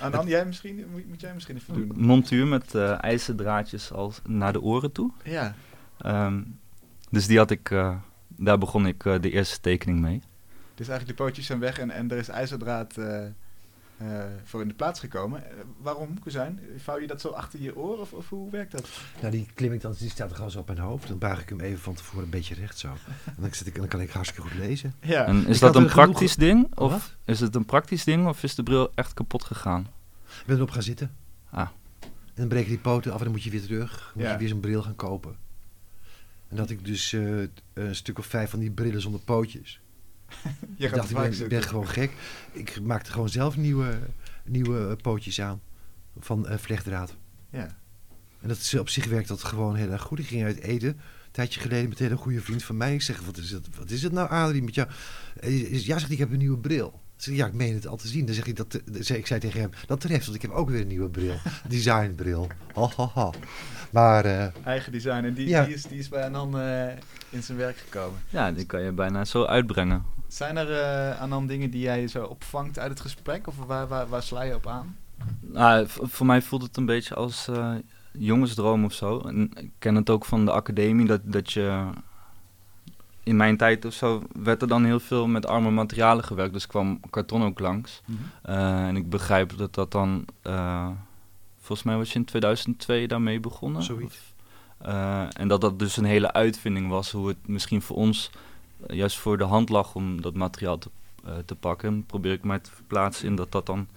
[0.00, 1.92] Anan, jij misschien, moet, moet jij misschien even doen.
[1.96, 5.10] Montuur met eh, ijzerdraadjes als naar de oren toe.
[5.24, 5.54] Ja.
[5.98, 6.40] Ehm,
[7.10, 7.96] dus die had ik, eh,
[8.28, 10.20] daar begon ik de eerste tekening mee.
[10.74, 12.94] Dus eigenlijk de pootjes zijn weg en, en er is ijzerdraad
[13.98, 15.44] eh, voor in de plaats gekomen.
[15.50, 16.60] Eh, waarom, Kuzijn?
[16.76, 18.88] Vouw je dat zo achter je oor of, of hoe werkt dat?
[19.20, 21.08] Nou, die klim ik dan, die staat er gewoon zo op mijn hoofd.
[21.08, 22.88] Dan buig ik hem even van tevoren een beetje recht zo.
[23.24, 24.94] En dan, zit ik, dan kan ik hartstikke goed lezen.
[25.00, 26.76] Ja, En is Ik dat een genoeg- praktisch ding?
[26.76, 27.16] Of Wat?
[27.24, 29.86] is het een praktisch ding of is de bril echt kapot gegaan?
[30.26, 31.14] Ik ben erop gaan zitten.
[31.50, 31.68] Ah.
[32.00, 33.90] En dan breken die poten af en dan moet je weer terug.
[33.98, 34.32] Dan moet Ja.
[34.32, 35.36] je weer zo'n bril gaan kopen.
[36.48, 37.40] En dat ik dus eh,
[37.72, 39.80] een stuk of vijf van die brillen zonder pootjes.
[40.76, 42.10] Je gaat dacht, ik ben, gewoon gek.
[42.52, 43.98] Ik maakte gewoon zelf nieuwe,
[44.44, 45.60] nieuwe pootjes aan
[46.20, 47.14] van eh, vlechtdraad.
[47.50, 47.76] Ja.
[48.40, 50.18] En dat is, op zich werkt dat gewoon heel erg goed.
[50.18, 50.96] Ik ging uit eten, een
[51.30, 52.94] tijdje geleden, met een hele goede vriend van mij.
[52.94, 54.88] Ik zeg, wat is het, wat is het nou, Adrie, met jou?
[55.40, 57.00] Eh, Ja, zegt hij, ik heb een nieuwe bril.
[57.16, 58.26] Zeg, ja, ik meen het al te zien.
[58.26, 60.50] Dan zeg ik, dat, eh, zei- ik zei tegen hem, dat treft, want ik heb
[60.50, 61.34] ook weer een nieuwe bril.
[61.68, 62.48] Designbril.
[62.74, 63.30] Ha, ha, ha.
[63.90, 65.24] Maar, eh, Eigen design.
[65.24, 65.64] En die, Ja.
[65.64, 66.86] die, is, die is bij Anan eh,
[67.30, 68.20] in zijn werk gekomen.
[68.28, 70.02] Ja, die kan je bijna zo uitbrengen.
[70.28, 73.46] Zijn er eh Anan dingen die jij zo opvangt uit het gesprek?
[73.46, 74.96] Of waar, waar, waar sla je op aan?
[75.40, 77.74] Nou, voor mij voelt het een beetje als eh,
[78.12, 79.20] jongensdroom of zo.
[79.20, 81.86] En ik ken het ook van de academie, dat, dat je...
[83.22, 86.66] In mijn tijd of zo werd er dan heel veel met arme materialen gewerkt, dus
[86.66, 88.02] kwam karton ook langs.
[88.42, 90.24] Eh, en ik begrijp dat dat dan...
[91.58, 93.82] volgens mij was je in 2002 daarmee begonnen.
[93.82, 94.34] Zoiets.
[95.32, 98.30] En dat dat dus een hele uitvinding was, hoe het misschien voor ons
[98.86, 100.90] juist voor de hand lag om dat materiaal te,
[101.24, 101.88] eh, te pakken.
[101.88, 103.88] En probeer ik mij te verplaatsen in dat dat dan...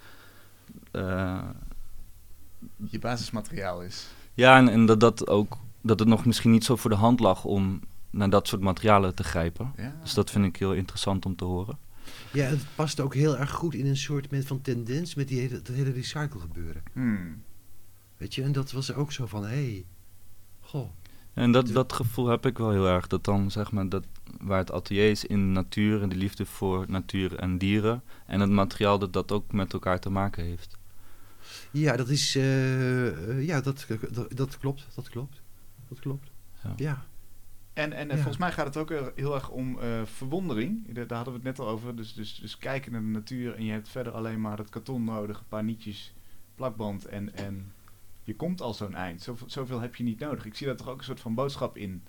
[0.92, 1.40] eh,
[2.90, 4.08] Je basismateriaal is.
[4.34, 7.20] ja, en, en dat, dat, ook, dat het nog misschien niet zo voor de hand
[7.20, 9.74] lag om naar dat soort materialen te grijpen.
[9.78, 9.96] Ja.
[10.02, 11.78] Dus dat vind ik heel interessant om te horen.
[12.34, 15.62] ja, het past ook heel erg goed in een soort van tendens met die hele,
[15.62, 16.84] dat hele recycle gebeuren.
[16.94, 17.44] Hmm.
[18.18, 19.86] Weet je, en dat was ook zo van, hé, hey,
[20.60, 20.90] goh.
[21.34, 23.08] En dat, dat gevoel heb ik wel heel erg.
[23.08, 24.04] Dat dan zeg maar dat
[24.42, 28.04] waar het atelier is in de natuur en de liefde voor natuur en dieren.
[28.26, 30.78] En het materiaal dat dat ook met elkaar te maken heeft.
[31.72, 35.42] Ja, dat is, eh, eh, ja, dat, dat, dat klopt, dat klopt,
[35.88, 36.32] dat klopt.
[36.64, 36.74] Ja.
[36.76, 37.06] Ja.
[37.74, 38.16] En, en eh, Ja.
[38.16, 40.94] volgens mij gaat het ook heel- erg om eh, verwondering.
[40.94, 41.96] Daar daar hadden we het net al over.
[41.96, 45.04] Dus, dus, dus kijken naar de natuur en je hebt verder alleen maar dat karton
[45.04, 46.14] nodig, een paar nietjes,
[46.56, 47.72] plakband en, en
[48.24, 49.22] je komt al zo'n eind.
[49.22, 50.46] Zoveel, zoveel heb je niet nodig.
[50.46, 52.04] Ik zie daar toch ook een soort van boodschap in.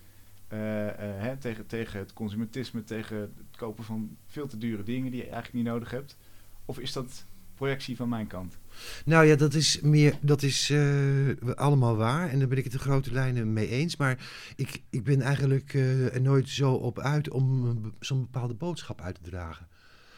[0.52, 5.10] Eh, eh, hè, tegen, tegen het consumentisme, tegen het kopen van veel te dure dingen
[5.10, 6.16] die je eigenlijk niet nodig hebt.
[6.64, 8.58] Of is dat projectie van mijn kant?
[9.04, 12.28] Nou ja, dat is meer, dat is eh, allemaal waar.
[12.28, 13.96] En daar ben ik het de grote lijnen mee eens.
[13.96, 14.18] Maar
[14.56, 15.74] ik, ik ben eigenlijk
[16.12, 19.68] er nooit zo op uit om zo'n bepaalde boodschap uit te dragen.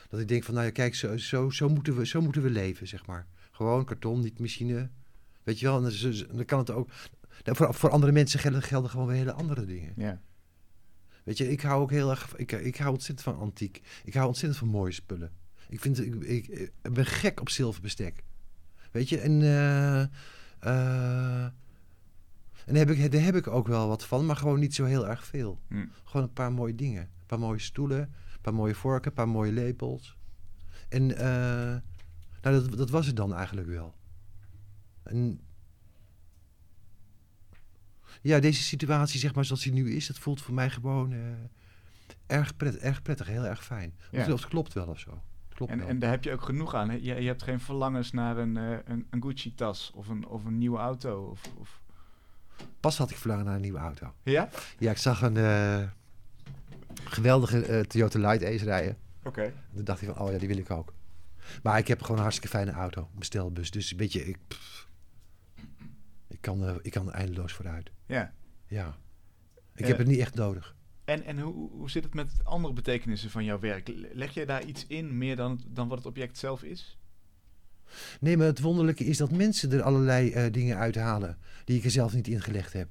[0.09, 2.51] Dat ik denk van, nou ja, kijk, zo, zo, zo, moeten, we, zo moeten we
[2.51, 3.27] leven, zeg maar.
[3.51, 4.89] Gewoon karton, niet machine.
[5.43, 5.93] Weet je wel, en
[6.37, 6.91] dan kan het ook...
[7.43, 9.93] nou, Voor, voor andere mensen gelden, gelden gewoon weer hele andere dingen.
[9.97, 10.21] Ja.
[11.25, 12.37] Weet je, ik hou ook heel erg.
[12.37, 13.83] Ik, ik hou ontzettend van antiek.
[14.05, 15.33] Ik hou ontzettend van mooie spullen.
[15.69, 16.49] Ik, vind, ik, ik,
[16.83, 18.25] ik ben gek op zilverbestek.
[18.91, 19.43] Weet je, en.
[19.43, 20.01] eh,
[20.59, 21.45] eh,
[22.65, 24.85] en daar heb, ik, daar heb ik ook wel wat van, maar gewoon niet zo
[24.85, 25.61] heel erg veel.
[25.69, 25.87] Hm.
[26.05, 27.03] Gewoon een paar mooie dingen.
[27.03, 30.17] Een paar mooie stoelen, een paar mooie vorken, een paar mooie lepels.
[30.89, 31.81] En eh,
[32.43, 33.95] nou, dat, dat was het dan eigenlijk wel.
[35.03, 35.41] En
[38.25, 41.19] ja, deze situatie, zeg maar, zoals die nu is, dat voelt voor mij gewoon eh,
[42.27, 43.95] erg, pret, erg prettig, heel erg fijn.
[44.11, 44.33] Ja.
[44.33, 45.23] Of het klopt wel of zo.
[45.49, 45.89] Klopt En, wel.
[45.89, 46.91] en daar heb je ook genoeg aan.
[46.91, 46.95] Hè?
[46.95, 50.59] Je, je hebt geen verlangens naar een, eh, een, een Gucci-tas of een, of een
[50.59, 51.23] nieuwe auto.
[51.23, 51.81] Of, of...
[52.81, 54.13] Pas had ik verlangen naar een nieuwe auto.
[54.23, 54.49] Ja?
[54.79, 55.83] Ja, ik zag een eh,
[57.05, 58.97] geweldige Toyota Light Ace rijden.
[59.23, 59.53] Oké.
[59.75, 60.93] Toen dacht ik van, oh ja, die wil ik ook.
[61.63, 63.71] Maar ik heb gewoon een hartstikke fijne auto, bestelbus.
[63.71, 64.94] Dus een beetje, ik, pff, ik,
[66.45, 67.91] kan, eh, ik kan eindeloos vooruit.
[68.07, 68.33] Ja.
[68.67, 68.97] Ja.
[69.75, 70.77] Ik Eh, heb het niet echt nodig.
[71.05, 73.89] En, en hoe, hoe zit het met andere betekenissen van jouw werk?
[73.89, 76.99] Le- Leg jij daar iets in, meer dan, dan wat het object zelf is?
[78.21, 81.91] Nee, maar het wonderlijke is dat mensen er allerlei eh, dingen uithalen die ik er
[81.91, 82.89] zelf niet ingelegd heb.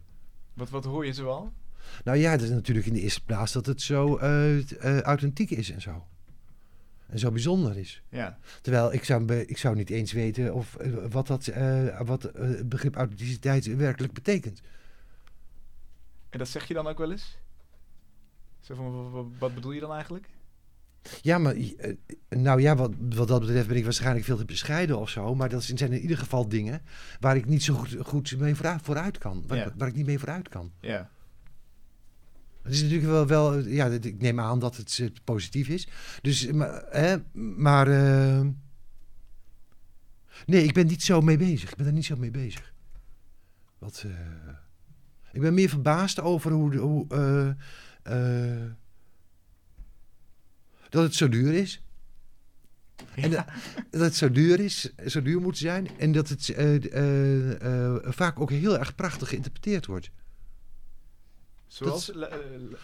[0.54, 1.54] Wat, wat hoor je zoal?
[2.04, 4.18] Nou ja, het is natuurlijk in de eerste plaats dat het zo
[5.04, 6.08] authentiek is en zo.
[7.14, 8.02] En zo bijzonder is.
[8.10, 8.38] Ja.
[8.62, 12.48] Terwijl ik zou, ik zou niet eens weten of, eh, wat, dat, eh, wat eh,
[12.48, 14.62] het begrip authenticiteit werkelijk betekent.
[16.30, 17.38] En dat zeg je dan ook wel eens?
[18.60, 20.30] Zo van, wa- wa- wat bedoel je dan eigenlijk?
[21.22, 21.94] Ja, maar eh,
[22.30, 25.36] nou ja, wat, wat dat betreft ben ik waarschijnlijk veel te bescheiden of zo.
[25.36, 26.82] Maar dat zijn in ieder geval dingen
[27.20, 29.44] waar ik niet zo goed, goed mee vooruit, vooruit kan.
[29.48, 29.74] Waar, Ja.
[29.78, 30.72] waar ik niet mee vooruit kan.
[30.80, 31.10] Ja.
[32.64, 35.88] Het is natuurlijk wel, wel ja, ik neem aan dat het eh, positief is.
[36.22, 38.46] Dus, maar, hè, maar eh,
[40.46, 41.72] nee, ik ben niet zo mee bezig.
[41.72, 42.74] Ik ben er niet zo mee bezig.
[43.78, 44.54] Wat, eh,
[45.32, 47.08] ik ben meer verbaasd over hoe, hoe,
[50.90, 51.84] Dat het zo duur is.
[53.16, 53.46] En dat,
[53.90, 55.88] dat het zo duur is, zo duur moet zijn.
[55.98, 56.54] En dat het
[58.16, 60.12] vaak ook heel erg prachtig geïnterpreteerd wordt.
[61.74, 62.10] Zoals...
[62.10, 62.30] eh, le-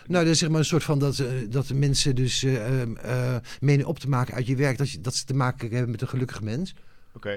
[0.07, 2.81] Nou, dat is zeg maar een soort van dat, eh, dat de mensen dus eh,
[2.81, 5.71] ehm, eh, menen op te maken uit je werk dat, je, dat ze te maken
[5.71, 6.75] hebben met een gelukkig mens.
[7.13, 7.29] Oké.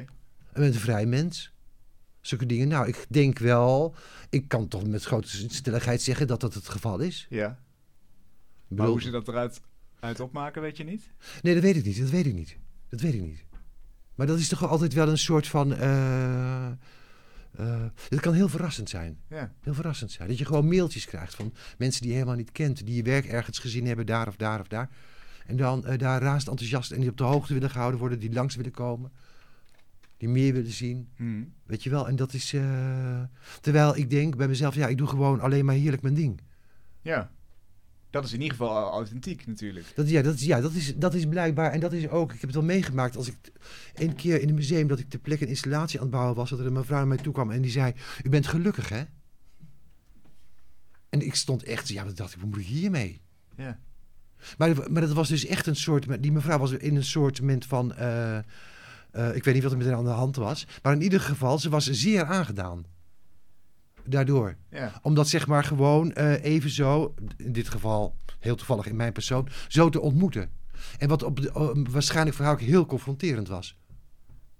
[0.53, 1.53] En met een vrij mens.
[2.21, 2.69] Zulke dingen.
[2.69, 3.95] Nou, ik denk wel,
[4.31, 7.27] ik kan toch met grote stelligheid zeggen dat dat het geval is.
[7.31, 7.47] Ja.
[7.47, 7.57] Maar
[8.69, 9.61] bedoel- hoe ze dat eruit
[10.01, 11.03] uit opmaken, weet je niet?
[11.43, 11.99] Nee, dat weet ik niet.
[11.99, 12.57] Dat weet ik niet.
[12.89, 13.45] Dat weet ik niet.
[14.15, 15.75] Maar dat is toch altijd wel een soort van.
[15.75, 16.67] eh,
[17.57, 19.19] eh, het kan heel verrassend zijn.
[19.29, 19.53] Ja.
[19.61, 20.29] Heel verrassend zijn.
[20.29, 22.87] Dat je gewoon mailtjes krijgt van mensen die je helemaal niet kent.
[22.87, 24.91] Die je werk ergens gezien hebben, daar of daar of daar.
[25.47, 28.19] En dan eh, daar razend enthousiast en die op de hoogte willen gehouden worden.
[28.19, 29.13] Die langs willen komen.
[30.17, 31.09] Die meer willen zien.
[31.17, 31.43] Hm.
[31.67, 32.09] Weet je wel.
[32.09, 32.53] En dat is.
[32.53, 33.23] eh,
[33.61, 36.41] terwijl ik denk bij mezelf, ja, ik doe gewoon alleen maar heerlijk mijn ding.
[37.01, 37.31] Ja.
[38.13, 39.87] Dat is in ieder geval authentiek natuurlijk.
[39.95, 41.71] Dat, ja, dat, is- ja dat, is, dat is blijkbaar.
[41.73, 42.27] En dat is ook.
[42.33, 43.17] Ik heb het wel meegemaakt.
[43.17, 43.37] Als ik
[43.95, 46.51] een keer in een museum dat ik ter plekke een installatie aan het bouwen was.
[46.51, 47.93] Dat er een mevrouw naar mij toe kwam en die zei:
[48.25, 49.03] U bent gelukkig, hè?
[51.09, 51.89] En ik stond echt.
[51.89, 53.21] Ja, wat dacht ik, wat moet ik hiermee?
[53.57, 53.79] Ja.
[54.59, 56.23] Maar, maar dat was dus echt een soort.
[56.23, 57.95] Die mevrouw was in een soort moment van.
[57.95, 58.43] eh, eh,
[59.35, 60.67] ik weet niet wat er met haar aan de hand was.
[60.83, 62.85] Maar in ieder geval, ze was zeer aangedaan.
[64.05, 65.01] Daardoor Ja.
[65.03, 69.49] omdat zeg maar gewoon eh, even zo, in dit geval heel toevallig in mijn persoon,
[69.69, 70.51] zo te ontmoeten.
[70.99, 73.77] En wat op de, oh, waarschijnlijk voor haar ook heel confronterend was.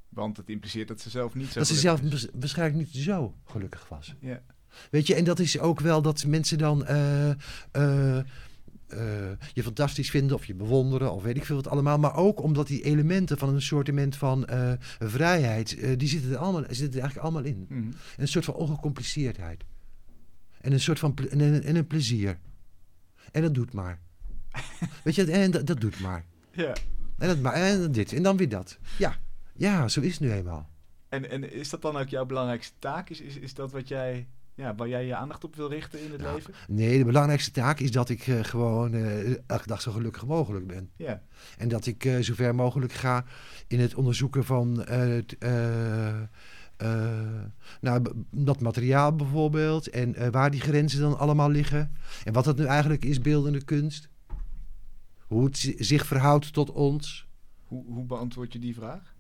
[0.09, 2.01] Want het impliceert dat ze zelf niet zo dat ze zelf
[2.35, 4.15] waarschijnlijk niet zo gelukkig was.
[4.21, 4.43] Ja.
[4.91, 8.19] Weet je, en dat is ook wel dat mensen dan eh,
[8.93, 11.99] eh, je fantastisch vinden of je bewonderen of weet ik veel wat allemaal.
[11.99, 16.37] Maar ook omdat die elementen van een soortement van eh, vrijheid, eh, die zitten er,
[16.37, 17.65] allemaal, zitten er eigenlijk allemaal in.
[17.69, 17.75] Hm.
[17.75, 19.65] En een soort van ongecompliceerdheid.
[20.61, 22.39] En een soort van en een, en een plezier.
[23.33, 24.01] En dat doet maar.
[25.05, 26.25] Weet je, en dat, dat doet maar.
[26.53, 26.75] Ja.
[27.19, 27.53] En, dat maar.
[27.53, 28.13] en dit.
[28.13, 28.79] En dan weer dat.
[28.99, 29.17] Ja.
[29.55, 30.71] Ja, zo is het nu eenmaal.
[31.09, 33.11] En, en is dat dan ook jouw belangrijkste taak?
[33.11, 36.11] Is, is, is dat wat jij, ja, waar jij je aandacht op wil richten in
[36.13, 36.55] het Nou, leven?
[36.69, 40.67] Nee, de belangrijkste taak is dat ik eh, gewoon eh, elke dag zo gelukkig mogelijk
[40.67, 40.91] ben.
[40.97, 41.23] Ja.
[41.59, 43.25] En dat ik eh zo ver mogelijk ga
[43.67, 46.21] in het onderzoeken van eh, eh,
[46.77, 47.43] eh,
[47.81, 49.89] nou, dat materiaal bijvoorbeeld.
[49.91, 51.93] En eh, waar die grenzen dan allemaal liggen.
[52.25, 54.09] En wat dat nu eigenlijk is, beeldende kunst.
[55.27, 57.27] Hoe het zi- zich verhoudt tot ons.
[57.65, 59.15] Hoe, hoe beantwoord je die vraag?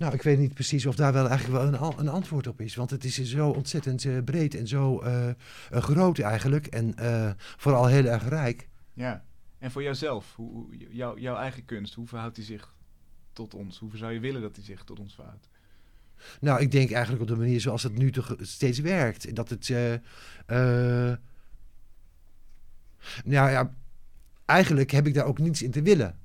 [0.00, 2.74] Nou, ik weet niet precies of daar wel eigenlijk wel een, een antwoord op is.
[2.74, 5.34] Want het is zo ontzettend eh, breed en zo eh, eh,
[5.70, 6.66] groot eigenlijk.
[6.66, 6.94] En
[7.36, 8.68] vooral heel erg rijk.
[8.92, 9.24] Ja.
[9.58, 12.74] En voor jouzelf, hoe, hoe- jouw, jouw eigen kunst, hoe verhoudt die zich
[13.32, 13.78] tot ons?
[13.78, 15.48] Hoe zou je willen dat die zich tot ons verhoudt?
[16.40, 19.34] Nou, ik denk eigenlijk op de manier zoals het nu toch steeds werkt.
[19.34, 19.68] Dat het.
[23.24, 23.74] nou ja,
[24.44, 26.18] eigenlijk heb ik daar ook niets in te willen.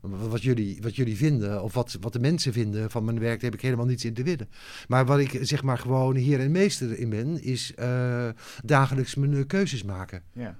[0.00, 3.50] Wat jullie, wat jullie vinden, of wat, wat de mensen vinden van mijn werk, daar
[3.50, 4.48] heb ik helemaal niets in te willen.
[4.88, 8.28] Maar wat ik zeg maar gewoon heer en meester in ben, is eh,
[8.64, 10.22] dagelijks mijn eh, keuzes maken.
[10.32, 10.58] Ja.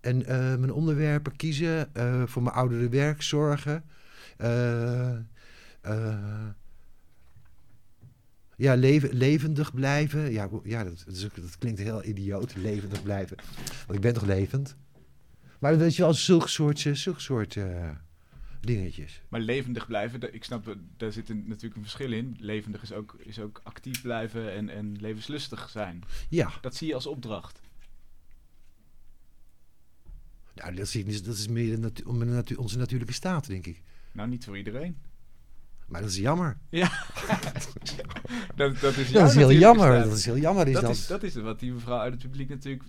[0.00, 1.90] En eh, mijn onderwerpen kiezen,
[2.26, 3.84] voor mijn oudere werk zorgen.
[8.56, 10.32] ja, leven, levendig blijven.
[10.32, 13.36] Ja, ja dat, dat, is dat klinkt heel idioot, levendig blijven.
[13.86, 14.76] Want ik ben toch levend?
[15.58, 17.56] Maar weet je wel, zulke soort, zulke soort
[18.60, 19.22] dingetjes.
[19.28, 22.36] Maar levendig blijven, ik snap, daar zit een, natuurlijk een verschil in.
[22.40, 26.02] Levendig is ook, is ook actief blijven en, en levenslustig zijn.
[26.28, 27.60] Ja, Dat zie je als opdracht.
[30.54, 33.82] nou, dat, zie ik niet- dat is meer natu- onze natuurlijke staat, denk ik.
[34.12, 34.96] Nou, niet voor iedereen.
[35.86, 36.58] Maar dat is jammer.
[38.56, 39.86] Dat, dat is, Dat is heel jammer.
[39.86, 40.04] staat.
[40.08, 40.66] Dat is heel jammer.
[40.66, 40.90] Is dat, dat.
[40.90, 42.82] is, dat is wat die mevrouw uit het publiek natuurlijk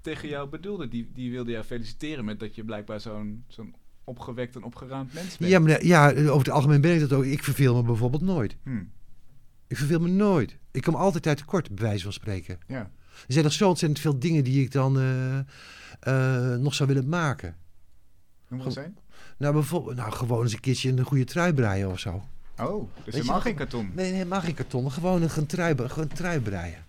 [0.00, 0.88] tegen jou bedoelde.
[0.88, 3.74] Die, die wilde jou feliciteren met dat je blijkbaar zo'n zo'n
[4.04, 5.50] opgewekt en opgeruimd mens bent.
[5.50, 7.24] Ja, maar, ja, over het algemeen ben ik dat ook.
[7.24, 8.56] Ik verveel me bijvoorbeeld nooit.
[8.62, 8.82] Hm,
[9.66, 10.56] Ik verveel me nooit.
[10.70, 12.58] Ik kom altijd uit tekort, bij wijze van spreken.
[12.66, 12.90] ja.
[13.14, 15.38] Er zijn nog zo ontzettend veel dingen die ik dan eh,
[16.00, 17.56] eh, nog zou willen maken.
[18.48, 18.96] Noem eens een.
[19.36, 22.24] Nou, bijvoorbeeld, nou, gewoon eens een keertje een goede trui breien of zo.
[22.60, 23.90] Oh, dus je helemaal geen karton.
[23.94, 24.92] Nee, nee, mag geen karton.
[24.92, 26.84] Gewoon een, een trui, gewoon een trui breien.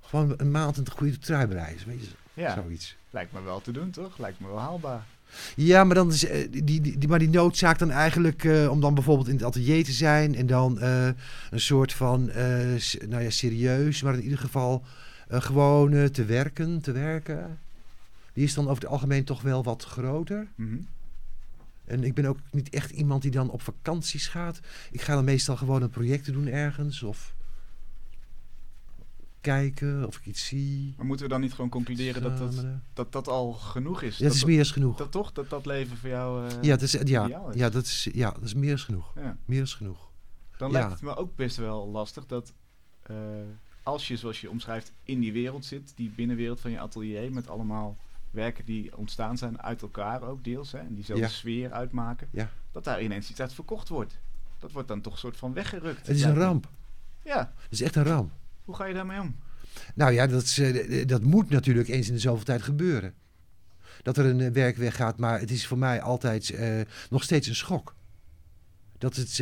[0.00, 1.78] Gewoon een maand een goede trui breien.
[1.86, 2.96] Weet je, Ja, zoiets.
[3.10, 4.18] lijkt me wel te doen, toch?
[4.18, 5.06] Lijkt me wel haalbaar.
[5.56, 8.80] Ja, maar, dan is, eh, die, die, die, maar die noodzaak dan eigenlijk eh, om
[8.80, 11.06] dan bijvoorbeeld in het atelier te zijn en dan eh,
[11.50, 12.24] een soort van,
[13.08, 14.84] nou ja, serieus, maar in ieder geval
[15.28, 17.58] gewoon te werken, te werken.
[18.32, 20.46] Die is dan over het algemeen toch wel wat groter.
[20.54, 20.76] Mhm.
[21.84, 24.60] En ik ben ook niet echt iemand die dan op vakanties gaat.
[24.90, 27.33] Ik ga dan meestal gewoon een projecten doen ergens of...
[29.44, 30.94] kijken of ik iets zie.
[30.96, 34.18] Maar moeten we dan niet gewoon concluderen dat dat, dat, dat al genoeg is?
[34.18, 34.96] Ja, dat is meer dan genoeg.
[34.96, 35.32] dat toch?
[35.32, 36.48] Dat dat leven voor jou...
[36.48, 37.54] eh, ja, dat is, ja, is.
[37.54, 39.12] ja, dat is, ja, dat is meer dan genoeg.
[39.14, 39.36] ja.
[39.44, 40.10] Meer dan genoeg.
[40.56, 42.52] Dan lijkt het me ook best wel lastig dat
[43.02, 43.16] eh,
[43.82, 47.48] als je, zoals je omschrijft, in die wereld zit, die binnenwereld van je atelier, met
[47.48, 47.96] allemaal
[48.30, 52.28] werken die ontstaan zijn uit elkaar ook deels, hè, en diezelfde sfeer uitmaken,
[52.72, 54.18] dat daar ineens iets uit verkocht wordt.
[54.58, 56.06] Dat wordt dan toch een soort van weggerukt.
[56.06, 56.68] Het is een ramp.
[57.24, 58.32] Ja, Het is echt een ramp.
[58.64, 59.36] Hoe ga je daarmee om?
[59.94, 63.14] Nou ja, dat, is, eh, dat moet natuurlijk eens in de zoveel tijd gebeuren.
[64.02, 67.48] Dat er een eh, werk weggaat, maar het is voor mij altijd eh, nog steeds
[67.48, 67.94] een schok.
[68.98, 69.38] Dat het.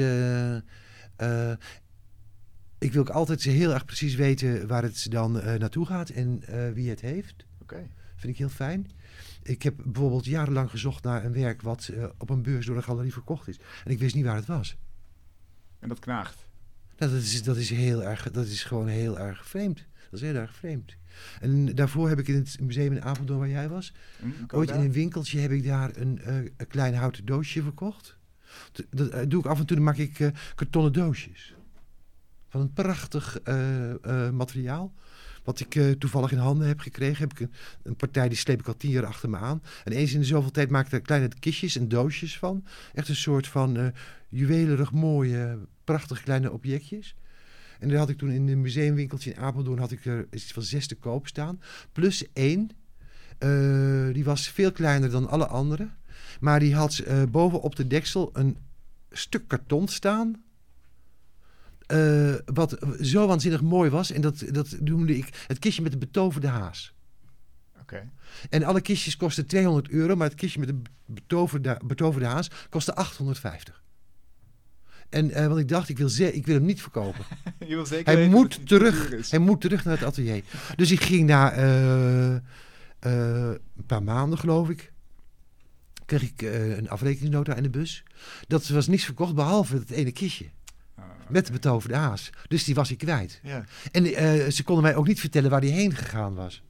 [2.78, 6.42] ik wil ook altijd heel erg precies weten waar het dan naartoe gaat en
[6.74, 7.46] wie het heeft.
[7.60, 7.88] Oké.
[8.16, 8.90] Vind ik heel fijn.
[9.42, 13.12] Ik heb bijvoorbeeld jarenlang gezocht naar een werk wat op een beurs door een galerie
[13.12, 13.60] verkocht is.
[13.84, 14.76] En ik wist niet waar het was.
[15.78, 16.46] En dat knaagt.
[17.02, 19.84] Nou, dat, is, dat is heel erg, dat is gewoon heel erg vreemd.
[20.10, 20.96] Dat is heel erg vreemd.
[21.40, 24.80] En daarvoor heb ik in het museum in Apeldoorn waar jij was, Hm, ooit in
[24.80, 28.16] een winkeltje heb ik daar een, eh, een klein houten doosje verkocht.
[28.72, 31.54] Dat, dat eh, doe ik af en toe, dan maak ik eh, kartonnen doosjes.
[32.48, 33.38] Van een prachtig
[34.32, 34.94] materiaal.
[35.44, 37.18] Wat ik eh, toevallig in handen heb gekregen.
[37.18, 39.62] Heb ik een, een partij die sleep ik al tien jaar achter me aan.
[39.84, 42.64] En eens in de zoveel tijd maak ik er kleine kistjes en doosjes van.
[42.94, 43.92] Echt een soort van
[44.28, 47.14] juwelerig mooie, prachtige kleine objectjes.
[47.78, 50.62] En daar had ik toen in een museumwinkeltje in Apeldoorn had ik er iets van
[50.62, 51.60] zes te koop staan.
[51.92, 52.70] Plus één.
[53.38, 55.88] Eh, die was veel kleiner dan alle andere.
[56.40, 58.56] Maar die had bovenop de deksel een
[59.10, 60.42] stuk karton staan.
[61.92, 64.10] Eh, wat zo waanzinnig mooi was.
[64.10, 66.94] En dat, dat noemde ik het kistje met de betoverde haas.
[67.80, 68.10] Oké.
[68.50, 70.16] En alle kistjes kosten 200 euro.
[70.16, 73.82] Maar het kistje met de betoverde, betoverde haas kostte 850.
[75.08, 77.24] En eh, want ik dacht, ik wil, ze- ik wil hem niet verkopen.
[77.68, 79.30] Je wil zeker Hij moet het terug.
[79.30, 80.44] Hij moet terug naar het atelier.
[80.76, 82.38] Dus ik ging na eh,
[83.00, 84.92] een paar maanden, geloof ik,
[86.04, 86.42] kreeg ik
[86.78, 88.02] een afrekeningsnota in de bus.
[88.46, 90.46] Dat was niks verkocht behalve het ene kistje
[91.28, 92.30] Met de betoverde haas.
[92.48, 93.40] Dus die was ik kwijt.
[93.42, 93.64] Ja.
[93.92, 96.62] En eh, ze konden mij ook niet vertellen waar die heen gegaan was.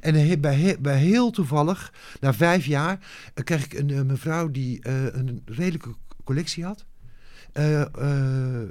[0.00, 2.98] En eh, bij, bij heel toevallig, na vijf jaar,
[3.34, 6.84] eh, kreeg ik een mevrouw die een redelijke collectie had.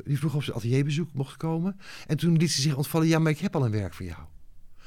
[0.03, 1.79] Die vroeg of ze atelierbezoek mocht komen.
[2.07, 4.21] En toen liet ze zich ontvallen, ja, maar ik heb al een werk voor jou.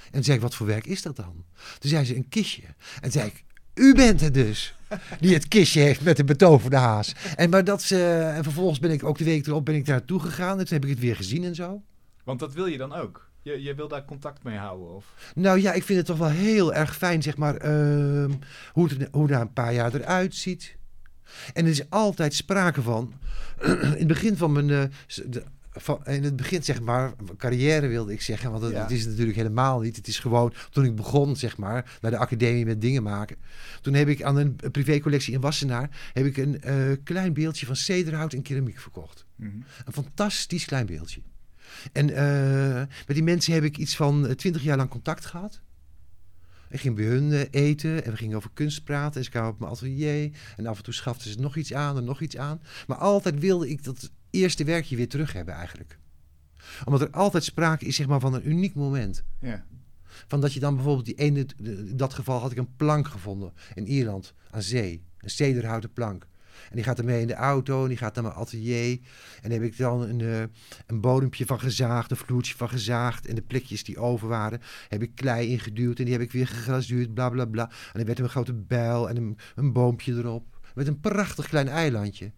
[0.04, 1.44] En toen zei ik, wat voor werk is dat dan?
[1.78, 2.62] Toen zei ze, een kistje.
[2.66, 3.44] En toen zei ik,
[3.74, 4.74] u bent het dus,
[5.20, 7.14] die het kistje heeft met de betoverde haas.
[7.36, 9.96] En, maar dat, ze, en vervolgens ben ik ook de week erop ben ik daar
[9.96, 10.58] naartoe gegaan.
[10.58, 11.82] En toen heb ik het weer gezien en zo.
[12.24, 13.30] Want dat wil je dan ook.
[13.42, 14.94] Je, je wil daar contact mee houden.
[14.94, 15.04] Of...
[15.34, 18.30] Nou ja, ik vind het toch wel heel erg fijn, zeg maar, ehm,
[18.72, 20.76] hoe, het, hoe daar een paar jaar eruit ziet.
[21.52, 23.12] En er is altijd sprake van,
[23.62, 24.82] in het begin van mijn, eh,
[25.26, 25.44] de-
[25.74, 28.82] van, in het begin zeg maar, carrière wilde ik zeggen, want het, Ja.
[28.82, 29.96] het is het natuurlijk helemaal niet.
[29.96, 33.36] Het is gewoon, toen ik begon zeg maar, naar de academie met dingen maken.
[33.80, 37.76] Toen heb ik aan een privécollectie in Wassenaar, heb ik een eh, klein beeldje van
[37.76, 39.24] cederhout en keramiek verkocht.
[39.36, 39.50] Mhm.
[39.84, 41.20] Een fantastisch klein beeldje.
[41.92, 45.60] En eh, met die mensen heb ik iets van eh, twintig jaar lang contact gehad.
[46.68, 49.18] Ik ging bij hun eten en we gingen over kunst praten.
[49.18, 50.30] En ze kwamen op mijn atelier.
[50.56, 52.60] En af en toe schaften ze nog iets aan en nog iets aan.
[52.86, 55.99] Maar altijd wilde ik dat eerste werkje weer terug hebben eigenlijk.
[56.85, 59.24] Omdat er altijd sprake is zeg maar, van een uniek moment.
[59.41, 59.64] Ja.
[60.26, 63.53] Van dat je dan bijvoorbeeld die ene, in dat geval had ik een plank gevonden
[63.74, 65.05] in Ierland aan zee.
[65.18, 66.26] Een cederhouten plank.
[66.70, 68.99] En die gaat ermee in de auto en die gaat naar mijn atelier.
[69.43, 70.43] En daar heb ik dan een, eh,
[70.87, 73.26] een bodempje van gezaagd, een vloertje van gezaagd.
[73.26, 76.47] En de plekjes die over waren, heb ik klei ingeduwd en die heb ik weer
[76.47, 77.70] geglazuurd, bla bla bla.
[77.70, 80.61] En dan werd er een grote bijl en een, een boompje erop.
[80.74, 82.33] Met een prachtig klein eilandje.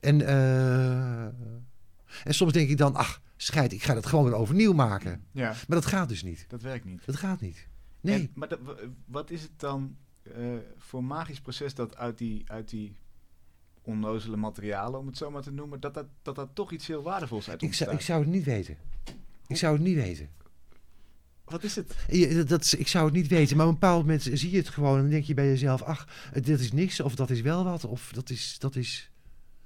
[0.00, 1.24] En, eh,
[2.24, 5.24] en soms denk ik dan, ach, scheid, ik ga dat gewoon weer overnieuw maken.
[5.32, 6.44] ja, Maar dat gaat dus niet.
[6.48, 7.04] dat werkt niet.
[7.06, 7.68] Dat gaat niet.
[8.00, 8.14] Nee.
[8.20, 8.60] En, maar dat-
[9.04, 10.44] wat is het dan eh,
[10.78, 12.96] voor magisch proces dat uit die, uit die
[13.82, 17.02] onnozele materialen, om het zo maar te noemen, dat dat, dat, dat toch iets heel
[17.02, 18.76] waardevols uit ik, zou, ik zou het niet weten.
[19.46, 20.28] Ik zou het niet weten.
[21.44, 21.94] Wat is het?
[22.48, 24.68] Dat, is- ik zou het niet weten, maar op een bepaald moment zie je het
[24.68, 27.64] gewoon en dan denk je bij jezelf, ach, dit is niks, of dat is wel
[27.64, 29.10] wat, of dat is, dat is,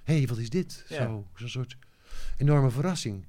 [0.06, 0.84] hé, hey, wat is dit?
[0.88, 0.96] Ja.
[0.96, 1.76] Zo, zo'n soort
[2.36, 3.24] enorme verrassing.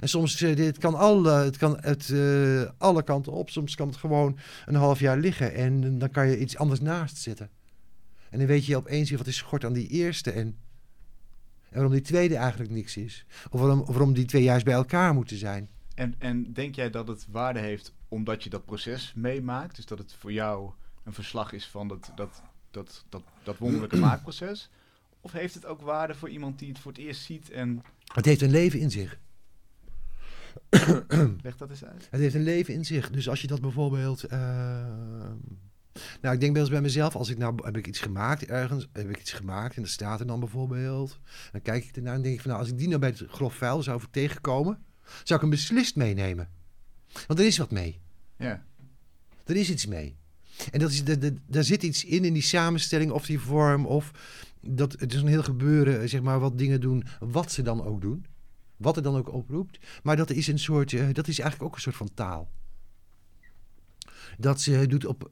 [0.00, 3.96] En soms, dit kan, alle, het kan het, eh, alle kanten op, soms kan het
[3.96, 7.50] gewoon een half jaar liggen en dan kan je iets anders naast zetten.
[8.30, 10.56] En dan weet je opeens weer wat is schort aan die eerste en, en
[11.70, 13.24] waarom die tweede eigenlijk niks is.
[13.50, 15.68] Of waarom, of waarom die twee juist bij elkaar moeten zijn.
[15.94, 19.76] En, en denk jij dat het waarde heeft omdat je dat proces meemaakt?
[19.76, 20.70] Dus dat het voor jou
[21.04, 24.70] een verslag is van dat, dat, dat, dat, dat wonderlijke maakproces?
[25.24, 27.82] Of heeft het ook waarde voor iemand die het voor het eerst ziet en...
[28.12, 29.18] Het heeft een leven in zich.
[31.42, 32.08] Leg dat eens uit.
[32.10, 33.10] Het heeft een leven in zich.
[33.10, 34.24] Dus als je dat bijvoorbeeld.
[34.24, 34.38] eh,
[36.20, 38.88] nou, ik denk wel eens bij mezelf, als ik nou heb ik iets gemaakt ergens,
[38.92, 41.18] heb ik iets gemaakt en dat staat er dan bijvoorbeeld.
[41.52, 43.24] Dan kijk ik ernaar en denk ik van nou, als ik die nou bij het
[43.28, 46.50] grof vuil zou tegenkomen, zou ik hem beslist meenemen.
[47.26, 48.00] Want er is wat mee.
[48.36, 48.64] Ja.
[49.44, 50.16] Er is iets mee.
[50.70, 53.86] En dat is, de, de, daar zit iets in, in die samenstelling of die vorm.
[53.86, 54.12] Of
[54.68, 58.00] dat, het is een heel gebeuren, zeg maar, wat dingen doen, wat ze dan ook
[58.00, 58.26] doen.
[58.76, 59.78] Wat er dan ook oproept.
[60.02, 62.50] Maar dat is een soort, eh, dat is eigenlijk ook een soort van taal.
[64.38, 65.30] Dat ze doet op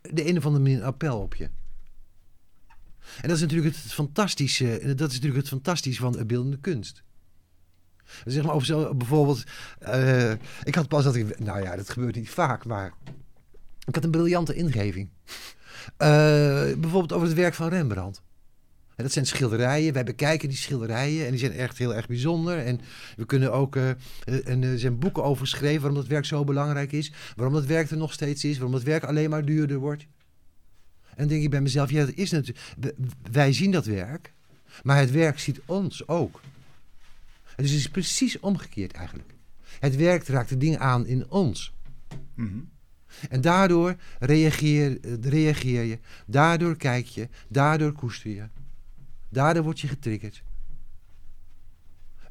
[0.00, 1.50] de een of andere manier een appel op je.
[3.20, 7.02] En dat is natuurlijk het fantastische, dat is natuurlijk het fantastische van beeldende kunst.
[8.24, 9.44] Zeg maar, of zo, bijvoorbeeld,
[9.78, 10.30] eh,
[10.62, 12.94] ik had pas dat ik, nou ja, dat gebeurt niet vaak, maar
[13.86, 15.10] ik had een briljante ingeving.
[15.96, 16.08] Eh,
[16.78, 18.22] bijvoorbeeld over het werk van Rembrandt.
[19.02, 19.92] En dat zijn schilderijen.
[19.92, 22.58] Wij bekijken die schilderijen en die zijn echt heel erg bijzonder.
[22.58, 22.80] En
[23.16, 23.90] we kunnen ook eh,
[24.44, 27.12] en, er zijn boeken over geschreven waarom dat werk zo belangrijk is.
[27.36, 28.54] Waarom dat werk er nog steeds is.
[28.54, 30.02] Waarom dat werk alleen maar duurder wordt.
[31.08, 32.96] En dan denk ik bij mezelf, ja, dat is natuurlijk.
[33.32, 34.32] Wij zien dat werk,
[34.82, 36.40] maar het werk ziet ons ook.
[37.56, 39.34] Dus het is precies omgekeerd eigenlijk.
[39.78, 41.72] Het werk raakt de dingen aan in ons.
[42.34, 42.58] Mhm.
[43.28, 48.48] En daardoor reageer, eh, reageer je, daardoor kijk je, daardoor koester je.
[49.32, 50.42] Daardoor word je getriggerd.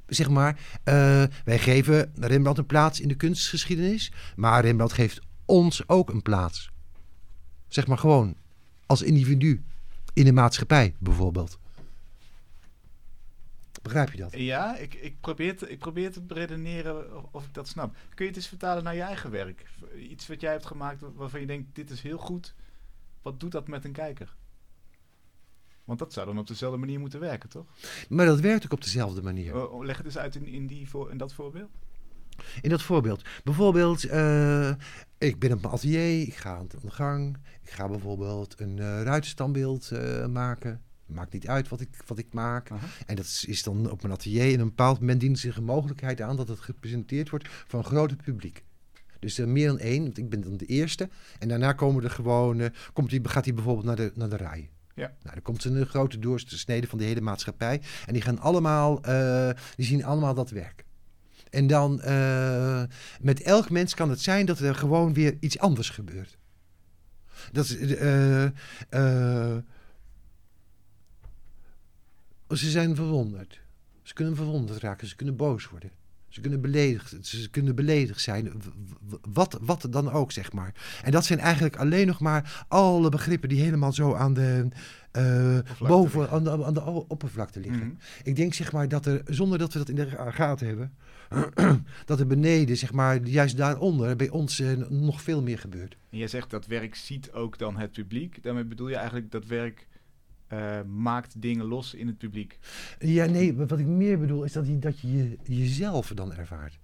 [0.08, 5.88] Zeg maar, eh, wij geven Rembrandt een plaats in de kunstgeschiedenis, maar Rembrandt geeft ons
[5.88, 6.72] ook een plaats.
[7.68, 8.36] Zeg maar gewoon,
[8.86, 9.64] als individu,
[10.14, 11.60] in de maatschappij bijvoorbeeld.
[13.82, 14.34] Begrijp je dat?
[14.38, 17.96] Ja, ik, ik, probeer te, ik probeer te redeneren of, of ik dat snap.
[18.14, 19.66] Kun je het eens vertalen naar je eigen werk?
[19.96, 22.54] Iets wat jij hebt gemaakt wa- waarvan je denkt, dit is heel goed.
[23.22, 24.36] Wat doet dat met een kijker?
[25.92, 27.66] Want dat zou dan op dezelfde manier moeten werken, toch?
[28.10, 29.56] Maar dat werkt ook op dezelfde manier.
[29.56, 31.70] Oh, oh, leg het eens uit in, in, die voor, in dat voorbeeld.
[32.62, 33.22] In dat voorbeeld.
[33.44, 34.70] Bijvoorbeeld, eh,
[35.18, 37.38] ik ben op mijn atelier, ik ga aan de gang.
[37.64, 40.82] Ik ga bijvoorbeeld een eh ruitenstandbeeld eh, maken.
[41.06, 42.70] Maakt niet uit wat ik, wat ik maak.
[43.06, 44.48] En dat is, is dan op mijn atelier.
[44.48, 47.80] En op een bepaald moment dient zich een mogelijkheid aan dat het gepresenteerd wordt voor
[47.80, 48.64] een groot publiek.
[49.20, 51.10] Dus er meer dan één, want ik ben dan de eerste.
[51.40, 54.70] En daarna komen er gewoon, komt die, gaat hij bijvoorbeeld naar de, naar de rij.
[54.96, 55.08] Ja.
[55.22, 57.82] Nou, dan komt een grote doorsnede van de hele maatschappij.
[58.06, 60.86] En die gaan allemaal, eh, die zien allemaal dat werk.
[61.52, 62.84] En dan, eh,
[63.22, 66.38] met elk mens kan het zijn dat er gewoon weer iets anders gebeurt.
[67.52, 68.44] Dat is, eh,
[68.90, 69.58] eh,
[72.50, 73.62] ze zijn verwonderd.
[74.02, 75.92] Ze kunnen verwonderd raken, ze kunnen boos worden.
[76.32, 78.52] Ze kunnen beledigd, ze kunnen beledigd zijn,
[79.32, 81.00] wat, wat dan ook, zeg maar.
[81.04, 84.68] En dat zijn eigenlijk alleen nog maar alle begrippen die helemaal zo aan de,
[85.12, 87.88] eh, boven, aan de, aan de oppervlakte liggen.
[87.88, 87.96] Mhm.
[88.24, 90.94] Ik denk zeg maar dat er, zonder dat we dat in de gaten hebben,
[92.06, 95.98] dat er beneden, zeg maar, juist daaronder, bij ons eh, nog veel meer gebeurt.
[96.10, 98.44] En jij zegt dat werk ziet ook dan het publiek.
[98.44, 99.88] Daarmee bedoel je eigenlijk dat werk
[100.52, 102.60] eh, maakt dingen los in het publiek.
[103.00, 106.80] Ja, nee, wat ik meer bedoel is dat je, dat je je- jezelf dan ervaart.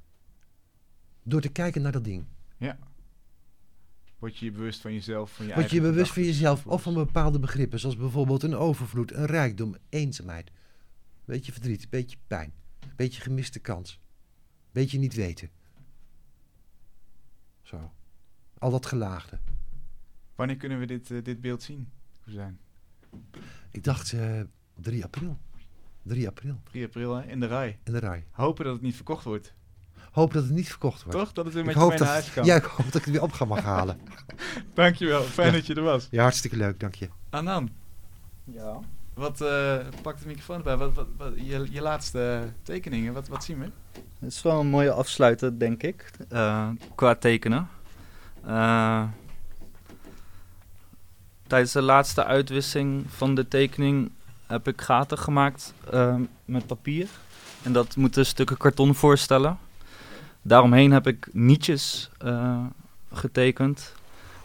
[1.23, 2.25] Door te kijken naar dat ding.
[4.19, 6.81] Word je je bewust van jezelf, van je Word je eigen bewust van jezelf of
[6.81, 10.51] van bepaalde begrippen, zoals bijvoorbeeld een overvloed, een rijkdom, eenzaamheid.
[11.25, 12.53] Beetje verdriet, beetje pijn,
[12.95, 13.99] beetje gemiste kans,
[14.71, 15.49] beetje niet weten.
[17.61, 17.91] Zo.
[18.57, 19.39] Al dat gelaagde.
[20.35, 21.89] Wanneer kunnen we dit, eh, dit beeld zien?
[22.25, 22.59] Zijn?
[23.71, 24.21] Ik dacht eh
[24.81, 25.37] 3 april.
[26.03, 27.79] 3 april 3 april hè, in de rij.
[27.83, 28.25] in de rij.
[28.31, 29.53] Hopen dat het niet verkocht wordt.
[30.11, 31.19] Hoop dat het niet verkocht wordt.
[31.19, 31.33] Toch?
[31.33, 32.45] Dat het weer Ik met je hoop mee naar dat, huis kan.
[32.45, 33.99] ja, ik hoop dat ik het weer op ga mag halen.
[34.73, 35.21] Dankjewel.
[35.23, 35.53] Fijn Ja.
[35.53, 36.07] dat je er was.
[36.11, 37.09] Ja, hartstikke leuk, dank je.
[37.29, 37.69] Anan,
[38.43, 38.79] Ja.
[39.13, 40.77] wat, eh pak de microfoon erbij.
[40.77, 43.69] Wat, wat, wat- je, je laatste tekeningen, wat, wat zien we?
[44.19, 47.67] Het is wel een mooie afsluiter, denk ik, eh, qua tekenen.
[48.45, 49.03] Eh,
[51.47, 54.11] tijdens de laatste uitwisseling van de tekening
[54.47, 57.07] heb ik gaten gemaakt eh, met papier.
[57.63, 59.57] En dat moeten stukken karton voorstellen.
[60.41, 62.65] Daaromheen heb ik nietjes eh,
[63.11, 63.93] getekend.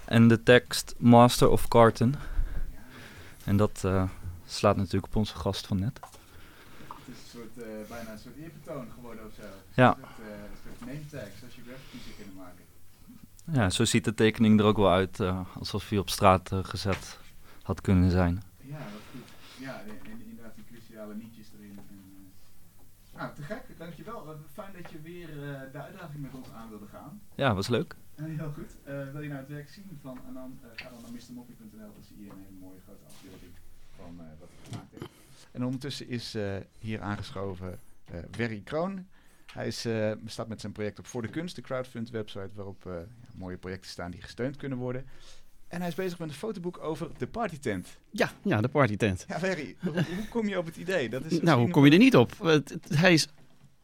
[0.05, 2.15] En de tekst Master of Carton.
[3.45, 4.05] En dat eh,
[4.47, 6.01] slaat natuurlijk op onze gast van net.
[6.01, 9.43] Het is een soort, eh, bijna een soort eerbetoon geworden of zo.
[9.75, 9.97] Ja.
[9.97, 10.05] Een
[10.63, 12.65] soort, name tag, zoals je graffiti zou kunnen maken.
[13.45, 16.59] Ja, zo ziet de tekening er ook wel uit, eh, alsof hij op straat eh,
[16.65, 17.19] gezet
[17.63, 18.43] had kunnen zijn.
[18.61, 19.29] Ja, wat goed.
[19.59, 21.79] Ja, en, en inderdaad die cruciale nietjes erin.
[21.91, 22.33] En,
[23.17, 23.63] nou, te gek.
[23.79, 24.37] Dankjewel.
[24.53, 27.21] Fijn dat je weer eh, de uitdaging met ons aan wilde gaan.
[27.35, 27.97] Ja, was leuk.
[28.15, 28.77] Heel goed.
[28.85, 31.79] Eh, wil je nou het werk zien van Anan, eh, ga dan naar mrmoppie.nl.
[31.79, 33.53] Dan zie je een hele mooie grote afbeelding
[33.97, 35.11] van eh, wat hij gemaakt heeft.
[35.53, 39.07] En ondertussen is eh, hier aangeschoven eh Werry Kroon.
[39.53, 42.87] Hij is, eh, staat met zijn project op Voor de Kunst, de crowdfund website waarop
[42.87, 42.93] eh,
[43.35, 45.05] mooie projecten staan die gesteund kunnen worden.
[45.69, 47.89] En hij is bezig met een fotoboek over de partytent.
[48.11, 49.25] Ja, ja, de partytent.
[49.29, 51.09] Ja, Ferry, hoe, hoe kom je op het idee?
[51.09, 52.33] Dat is Nou, hoe kom je er niet op?
[52.43, 53.29] Het- het- hij is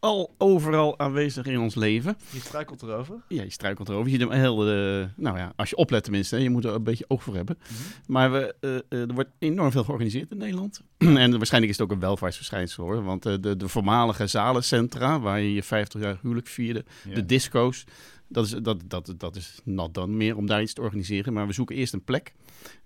[0.00, 2.16] al overal aanwezig in ons leven.
[2.30, 3.22] Je struikelt erover.
[3.28, 4.10] Ja, je struikelt erover.
[4.10, 6.74] Je ziet hem heel, eh, nou ja, als je oplet tenminste, hè, je moet er
[6.74, 7.58] een beetje oog voor hebben.
[7.62, 7.72] Mhm.
[8.12, 10.80] Maar we, eh, eh, er wordt enorm veel georganiseerd in Nederland.
[10.98, 13.02] en waarschijnlijk is het ook een welvaartsverschijnsel hoor.
[13.02, 16.84] Want de, de voormalige zalencentra, waar je je 50 jaar huwelijk vierde,
[17.14, 17.84] de disco's,
[18.28, 21.32] dat is, dat, dat, dat is nat dan meer om daar iets te organiseren.
[21.32, 22.34] Maar we zoeken eerst een plek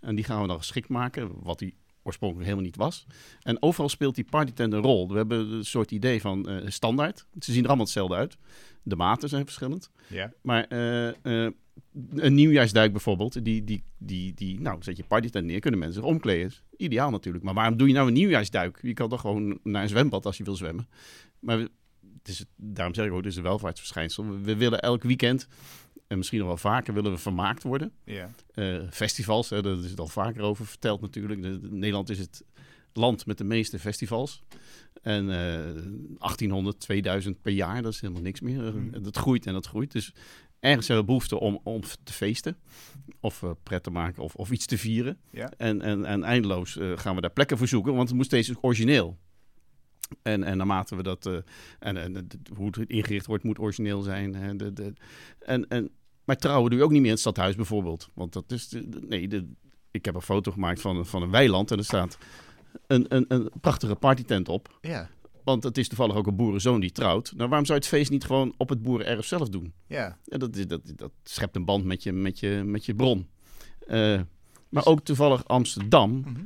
[0.00, 3.06] en die gaan we dan geschikt maken, wat die oorspronkelijk helemaal niet was.
[3.42, 5.08] En overal speelt die partytent een rol.
[5.08, 7.26] We hebben een soort idee van eh, standaard.
[7.40, 8.36] Ze zien er allemaal hetzelfde uit.
[8.82, 9.90] De maten zijn verschillend.
[10.06, 10.32] Ja.
[10.42, 11.52] Maar eh, eh,
[12.14, 16.10] een nieuwjaarsduik bijvoorbeeld, die, die, die, die, nou, zet je partytent neer, kunnen mensen zich
[16.10, 16.52] omkleden.
[16.76, 17.44] Ideaal natuurlijk.
[17.44, 18.78] Maar waarom doe je nou een nieuwjaarsduik?
[18.82, 20.88] Je kan toch gewoon naar een zwembad als je wil zwemmen.
[21.38, 21.68] Maar
[22.22, 24.26] het is, daarom zeg ik ook, het is een welvaartsverschijnsel.
[24.28, 25.48] We, we willen elk weekend,
[26.06, 27.92] en misschien nog wel vaker, willen we vermaakt worden.
[28.04, 28.30] Ja.
[28.54, 31.42] Eh, festivals, hè, daar is het al vaker over verteld natuurlijk.
[31.42, 32.44] De- de- Nederland is het
[32.92, 34.42] land met de meeste festivals.
[35.02, 35.82] En eh
[36.18, 38.66] 1800, 2000 per jaar, dat is helemaal niks meer.
[38.66, 39.02] Eh, Hmm.
[39.02, 39.92] Dat groeit en dat groeit.
[39.92, 40.12] Dus
[40.60, 42.56] ergens hebben we behoefte om, om te feesten.
[43.20, 45.18] Of eh, pret te maken of, of iets te vieren.
[45.30, 45.50] Ja.
[45.56, 48.52] En, en, en eindeloos eh, gaan we daar plekken voor zoeken, want het moet steeds
[48.60, 49.18] origineel.
[50.22, 51.36] En, en naarmate we dat, eh,
[51.78, 54.34] en, en hoe het ingericht wordt, moet origineel zijn.
[54.34, 54.92] Hè, de, de,
[55.38, 55.90] en, en,
[56.24, 58.10] maar trouwen doe je ook niet meer in het stadhuis bijvoorbeeld.
[58.14, 59.46] Want dat is, de, nee, de,
[59.90, 62.18] ik heb een foto gemaakt van, een- van een weiland en er staat
[62.86, 64.78] een, een, een prachtige partytent op.
[64.80, 65.10] Ja.
[65.44, 67.32] Want het is toevallig ook een boerenzoon die trouwt.
[67.36, 69.72] Nou, waarom zou je het feest niet gewoon op het boerenerf zelf doen?
[69.86, 70.18] Ja.
[70.24, 73.28] Ja, dat, is- dat, dat schept een band met je, met je, met je bron.
[73.86, 74.20] Eh,
[74.68, 76.10] maar ook toevallig Amsterdam.
[76.20, 76.40] Mhm.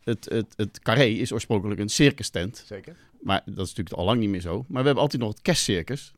[0.00, 2.64] Het, het, het carré is oorspronkelijk een circus tent.
[2.66, 2.96] Zeker.
[3.22, 4.64] Maar dat is natuurlijk al lang niet meer zo.
[4.68, 6.12] Maar we hebben altijd nog het kerstcircus.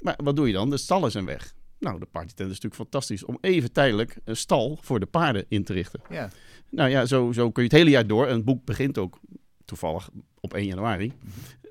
[0.00, 0.70] Maar wat doe je dan?
[0.70, 1.54] De stallen zijn weg.
[1.78, 5.64] Nou, de partytent is natuurlijk fantastisch om even tijdelijk een stal voor de paarden in
[5.64, 6.00] te richten.
[6.10, 6.30] Ja.
[6.70, 8.26] Nou ja, zo, zo kun je het hele jaar door.
[8.26, 9.20] En het boek begint ook
[9.64, 11.12] toevallig op 1 januari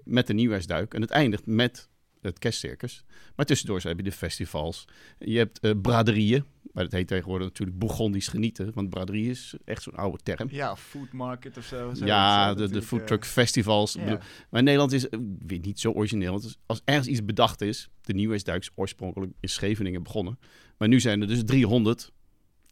[0.03, 0.93] met de nieuwjaarsduik.
[0.93, 1.89] En het eindigt met
[2.21, 3.03] het kerstcircus.
[3.36, 4.88] Maar tussendoor heb je de festivals.
[5.19, 6.45] Je hebt eh, braderieën.
[6.80, 8.71] Maar dat heet tegenwoordig natuurlijk Bourgondisch genieten.
[8.73, 10.47] Want braderie is echt zo'n oude term.
[10.51, 11.93] Ja, food market of zo.
[11.93, 13.95] zo Ja, de, de foodtruck eh, festivals.
[13.95, 14.07] Ik ja.
[14.07, 16.32] bedoel, Maar Nederland is het weer niet zo origineel.
[16.32, 20.39] Want als ergens iets bedacht is, de nieuwjaarsduik is oorspronkelijk in Scheveningen begonnen.
[20.77, 22.11] Maar nu zijn er dus 300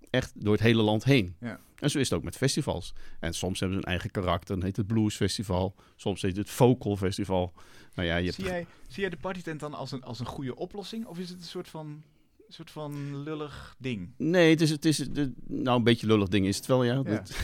[0.09, 1.35] echt door het hele land heen.
[1.39, 1.59] Ja.
[1.75, 2.93] En zo is het ook met festivals.
[3.19, 4.55] En soms hebben ze een eigen karakter.
[4.55, 5.75] Dan heet het Blues Festival.
[5.95, 7.53] Soms heet het Vocal Festival.
[7.93, 8.35] Nou ja, je hebt...
[8.35, 11.05] Zie jij, zie jij de partytent dan als een, als een goede oplossing?
[11.05, 12.03] Of is het een soort van,
[12.47, 14.09] een soort van lullig ding?
[14.17, 16.93] Nee, het is, het is de, nou een beetje lullig ding is het wel, ja.
[16.93, 17.03] Ja.
[17.03, 17.35] Dat,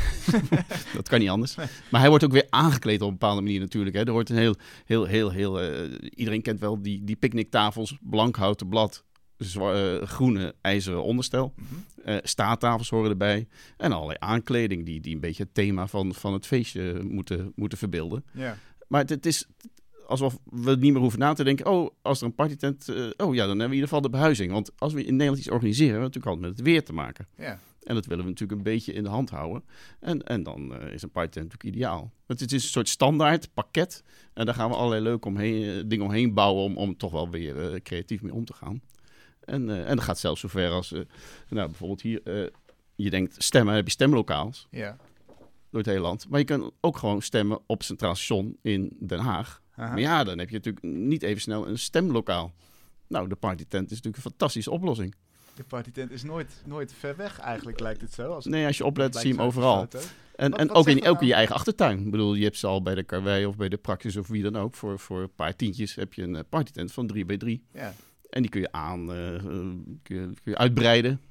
[0.96, 1.56] dat kan niet anders.
[1.92, 3.96] Maar hij wordt ook weer aangekleed op een bepaalde manier natuurlijk.
[3.96, 4.04] Hè.
[4.06, 5.62] Er wordt een heel, heel, heel, heel...
[5.62, 9.04] eh, iedereen kent wel die, die picknicktafels, blank houten blad,
[9.38, 11.54] zwa- eh, groene ijzeren onderstel.
[12.04, 13.48] Eh, staattafels horen erbij.
[13.78, 17.78] En allerlei aankleding die, die een beetje het thema van, van het feestje moeten, moeten
[17.78, 18.26] verbeelden.
[18.32, 18.58] Ja.
[18.88, 19.46] Maar het, het is
[20.08, 21.66] alsof we niet meer hoeven na te denken.
[21.66, 22.90] Oh, als er een partytent...
[22.90, 24.52] eh, oh ja, dan hebben we in ieder geval de behuizing.
[24.52, 25.92] Want als we in Nederland iets organiseren...
[25.92, 27.28] hebben we natuurlijk altijd met het weer te maken.
[27.38, 27.60] Ja.
[27.84, 29.64] En dat willen we natuurlijk een beetje in de hand houden.
[30.00, 32.12] En, en dan eh, is een partytent natuurlijk ideaal.
[32.26, 34.04] Want het is een soort standaard pakket.
[34.34, 36.64] En daar gaan we allerlei leuke omheen, eh, dingen omheen bouwen...
[36.64, 38.82] om, om toch wel weer creatief mee om te gaan.
[39.40, 40.90] En, en dat gaat zelfs zover als...
[41.50, 42.52] nou, bijvoorbeeld hier...
[42.96, 44.98] je denkt stemmen, heb je stemlokaals Ja.
[45.70, 46.30] door het hele land.
[46.30, 49.62] Maar je kan ook gewoon stemmen op Centraal Station in Den Haag.
[49.76, 49.90] Aha.
[49.90, 52.54] Maar ja, dan heb je natuurlijk niet even snel een stemlokaal.
[53.08, 55.16] Nou, de partytent is natuurlijk een fantastische oplossing.
[55.56, 58.34] De partytent is nooit, nooit ver weg eigenlijk, lijkt het zo.
[58.34, 59.88] Als Nee, als je oplet, zie je hem overal.
[60.36, 61.32] En, Wat- en wat ook, in, ook in je nou?
[61.32, 62.00] eigen achtertuin.
[62.00, 64.44] Ik bedoel, je hebt ze al bij de Karwei of bij de Praxis of wie
[64.44, 64.76] dan ook.
[64.76, 67.94] Voor, voor een paar tientjes heb je een eh, partytent van 3 bij 3 Ja.
[68.30, 71.22] En die kun je aan, eh, eh, kun, je, kun je uitbreiden.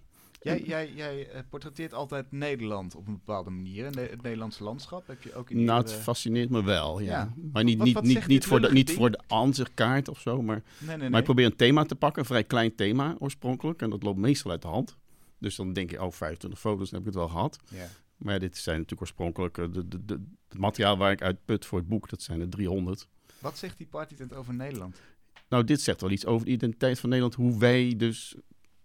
[0.43, 3.86] Jij, jij, jij eh, portretteert altijd Nederland op een bepaalde manier.
[3.86, 7.07] En het Nederlandse landschap heb je ook in Nou, het fascineert me wel, ja.
[7.07, 7.32] Ja.
[7.53, 10.43] Maar niet, Wat- niet, wat niet, niet, voor de, niet voor de ansichtkaart of zo,
[10.43, 13.82] maar Nee, nee, Maar ik probeer een thema te pakken, een vrij klein thema oorspronkelijk.
[13.82, 14.97] En dat loopt meestal uit de hand.
[15.38, 17.59] Dus dan denk je, oh, 25 foto's, dan heb ik het wel gehad.
[17.68, 17.88] Ja.
[18.16, 21.45] Maar ja, dit zijn natuurlijk oorspronkelijk eh, de, de, de, het materiaal waar ik uit
[21.45, 22.09] put voor het boek.
[22.09, 23.09] Dat zijn er 300.
[23.38, 25.01] Wat zegt die partytent over Nederland?
[25.49, 27.34] Nou, dit zegt wel iets over de identiteit van Nederland.
[27.34, 28.34] Hoe wij dus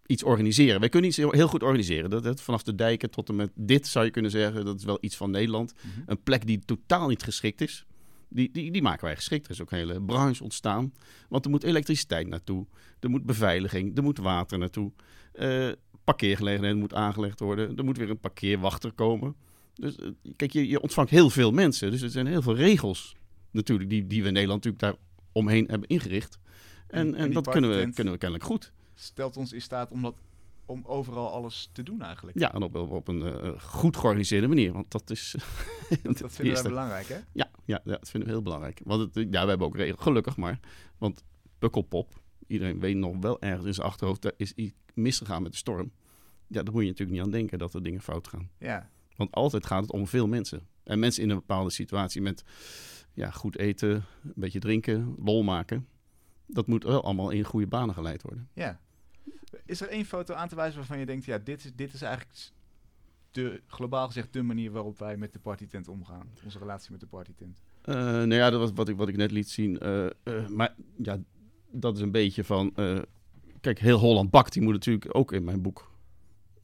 [0.07, 0.79] iets organiseren.
[0.79, 2.09] Wij kunnen iets heel, heel goed organiseren.
[2.09, 4.65] Dat, dat, vanaf de dijken tot en met dit zou je kunnen zeggen.
[4.65, 5.73] Dat is wel iets van Nederland.
[5.73, 6.01] Mhm.
[6.05, 7.85] Een plek die totaal niet geschikt is.
[8.29, 9.45] Die, die, die maken wij geschikt.
[9.45, 10.93] Er is ook een hele branche ontstaan.
[11.29, 12.65] Want er moet elektriciteit naartoe.
[12.99, 13.97] Er moet beveiliging.
[13.97, 14.91] Er moet water naartoe.
[15.33, 15.69] Eh
[16.07, 17.77] parkeergelegenheid moet aangelegd worden.
[17.77, 19.35] Er moet weer een parkeerwachter komen.
[19.73, 21.91] Dus eh, kijk, je, je ontvangt heel veel mensen.
[21.91, 23.15] Dus er zijn heel veel regels
[23.51, 26.39] natuurlijk die, die we in Nederland natuurlijk daar omheen hebben ingericht.
[26.87, 28.71] En, en, die dat kunnen we, kunnen we kennelijk goed.
[28.99, 30.15] Stelt ons in staat om, dat,
[30.65, 32.39] om overal alles te doen eigenlijk.
[32.39, 34.73] Ja, en op, op, een eh, goed georganiseerde manier.
[34.73, 35.35] Want dat is.
[36.03, 37.15] Dat vinden wij belangrijk, hè?
[37.15, 38.81] Ja, ja, ja, dat vinden we heel belangrijk.
[38.83, 40.59] Want het, ja, we hebben ook regels, gelukkig maar.
[40.97, 41.23] Want
[41.59, 45.57] Pukkelpop, iedereen weet nog wel ergens in zijn achterhoofd, daar is iets misgegaan met de
[45.57, 45.91] storm.
[46.47, 48.49] Ja, daar moet je natuurlijk niet aan denken dat er dingen fout gaan.
[48.59, 48.89] Ja.
[49.15, 50.67] Want altijd gaat het om veel mensen.
[50.83, 52.43] En mensen in een bepaalde situatie met
[53.13, 53.91] ja, goed eten,
[54.23, 55.87] een beetje drinken, lol maken.
[56.47, 58.49] Dat moet wel allemaal in goede banen geleid worden.
[58.53, 58.79] ja.
[59.65, 62.01] Is er één foto aan te wijzen waarvan je denkt, ja, dit is, dit is
[62.01, 62.51] eigenlijk
[63.31, 66.29] de, globaal gezegd de manier waarop wij met de partytent omgaan?
[66.43, 67.61] Onze relatie met de partytent.
[67.81, 69.79] Eh, nou ja, dat was wat ik, wat ik net liet zien.
[69.79, 71.19] Eh, eh, maar ja,
[71.71, 72.73] dat is een beetje van...
[73.61, 75.95] kijk, heel Holland bakt, die moet natuurlijk ook in mijn boek.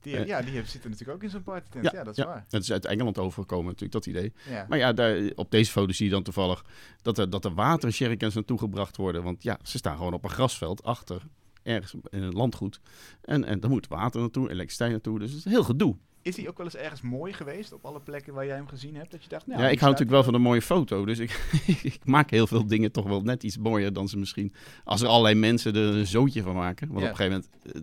[0.03, 1.91] Die, ja, die zitten natuurlijk ook in zo'n partytent.
[1.91, 2.45] Ja, dat is waar.
[2.49, 4.33] Dat is uit Engeland overgekomen natuurlijk, dat idee.
[4.49, 4.65] Ja.
[4.69, 6.65] Maar ja, daar, op deze foto zie je dan toevallig
[7.01, 9.23] dat er, dat er watersjerrycans naartoe gebracht worden.
[9.23, 11.21] Want ja, ze staan gewoon op een grasveld achter,
[11.63, 12.79] ergens in een landgoed.
[13.21, 15.19] En, en daar moet water naartoe, elektriciteit naartoe.
[15.19, 15.95] Dus het is heel gedoe.
[16.21, 18.95] Is hij ook wel eens ergens mooi geweest op alle plekken waar jij hem gezien
[18.95, 19.11] hebt?
[19.11, 21.05] Dat je dacht, nou, ja, ik hou natuurlijk wel van een mooie foto.
[21.05, 21.39] Dus ik,
[21.83, 24.53] ik maak heel veel dingen toch wel net iets mooier dan ze misschien...
[24.83, 26.87] Als er allerlei mensen er een zootje van maken.
[26.87, 27.05] Want Ja.
[27.05, 27.75] op een gegeven moment,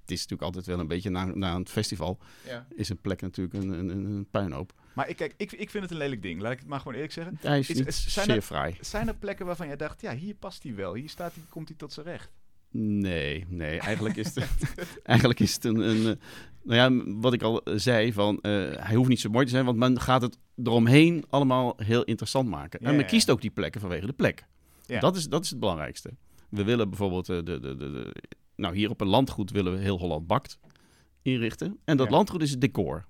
[0.00, 2.18] het is natuurlijk altijd wel een beetje na, na een festival...
[2.46, 2.66] Ja.
[2.74, 4.72] is een plek natuurlijk een, een, een puinhoop.
[4.94, 6.40] Maar ik, kijk, ik, ik vind het een lelijk ding.
[6.40, 7.38] Laat ik het maar gewoon eerlijk zeggen.
[7.40, 8.76] Hij is, Is- niet is- zijn zeer er- fraai.
[8.80, 10.94] Zijn er plekken waarvan jij dacht, ja, hier past hij wel.
[10.94, 12.30] Hier staat hij, komt hij tot zijn recht.
[12.76, 13.78] Nee, nee.
[13.80, 16.06] Eigenlijk is het, eigenlijk is het een, een...
[16.06, 16.22] eh,
[16.62, 19.64] Nou ja, wat ik al zei, van, eh, hij hoeft niet zo mooi te zijn,
[19.64, 22.78] want men gaat het eromheen allemaal heel interessant maken.
[22.82, 23.10] Ja, en men ja.
[23.10, 24.46] kiest ook die plekken vanwege de plek.
[24.86, 25.00] Ja.
[25.00, 26.10] Dat, is, dat is het belangrijkste.
[26.48, 28.14] We willen bijvoorbeeld, eh, de, de, de, de-
[28.56, 30.58] nou hier op een landgoed willen we heel Holland Bakt
[31.22, 31.78] inrichten.
[31.84, 33.04] En dat landgoed is het decor.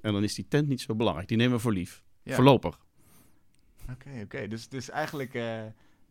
[0.00, 1.28] En dan is die tent niet zo belangrijk.
[1.28, 2.02] Die nemen we voor lief.
[2.24, 2.78] Voorlopig.
[3.90, 4.48] Oké, oké.
[4.48, 5.34] Dus, dus eigenlijk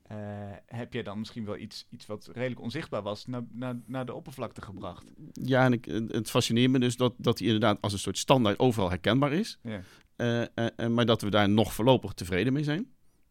[0.08, 0.18] eh,
[0.66, 4.14] heb jij dan misschien wel iets, iets wat redelijk onzichtbaar was naar, naar, naar de
[4.14, 5.06] oppervlakte gebracht.
[5.32, 8.60] Ja, en ik, het fascineert me dus dat, dat die inderdaad als een soort standaard
[8.60, 9.60] overal herkenbaar is.
[9.64, 9.82] Ja.
[10.16, 10.42] Eh,
[10.76, 12.88] eh, maar dat we daar nog voorlopig tevreden mee zijn.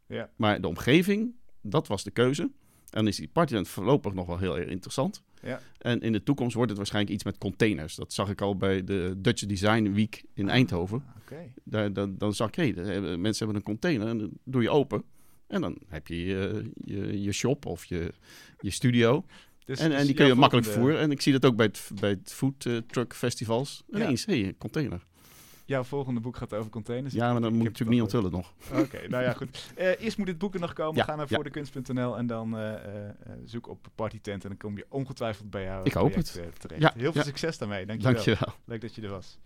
[0.07, 0.31] Ja.
[0.37, 2.43] Maar de omgeving, dat was de keuze.
[2.43, 5.23] En dan is die partytent voorlopig nog wel heel erg interessant.
[5.43, 5.61] Ja.
[5.79, 7.95] En in de toekomst wordt het waarschijnlijk iets met containers.
[7.95, 11.05] Dat zag ik al bij de Dutch Design Week in Eindhoven.
[11.09, 11.53] Ah, Oké.
[11.65, 15.05] Daar, dan, dan zag ik, hebben- mensen hebben een container en dan doe je open.
[15.55, 18.13] En dan heb je je, je, je shop of je,
[18.61, 19.25] je studio.
[19.65, 21.05] Dus, En, dus en die kun je makkelijk volgende- voeren.
[21.07, 23.83] En ik zie dat ook bij het, bij het food eh, truck festivals.
[23.93, 25.03] Ineens, een container.
[25.67, 27.15] Jouw volgende boek gaat over containers.
[27.15, 28.55] Ja, maar dan moet ik heb natuurlijk niet onthullen nog.
[28.83, 29.73] Oké, nou ja, goed.
[29.77, 30.97] Eh, eerst moet dit boek er nog komen.
[30.97, 31.35] Ja, Ga naar ja.
[31.35, 32.73] voordekunst.nl en dan eh,
[33.45, 34.43] zoek op partytent.
[34.43, 36.41] En dan kom je ongetwijfeld bij jou Ik hoop het.
[36.59, 36.83] terecht.
[36.83, 37.27] Ja, Heel veel ja.
[37.27, 37.87] succes daarmee.
[37.87, 38.13] Dankjewel.
[38.15, 38.55] Dankjewel.
[38.65, 39.39] Leuk dat je er was.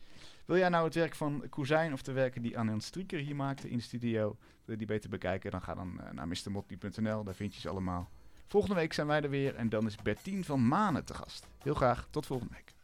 [0.49, 3.70] Wil jij nou het werk van Koezijn of de werken die Anne Strieker hier maakte
[3.70, 5.51] in de studio, wil je die beter bekijken?
[5.51, 8.11] Dan ga dan eh, naar mrmotley.nl, daar vind je ze allemaal.
[8.46, 11.46] Volgende week zijn wij er weer en dan is Bertien van Manen te gast.
[11.59, 12.74] Heel graag, tot volgende week.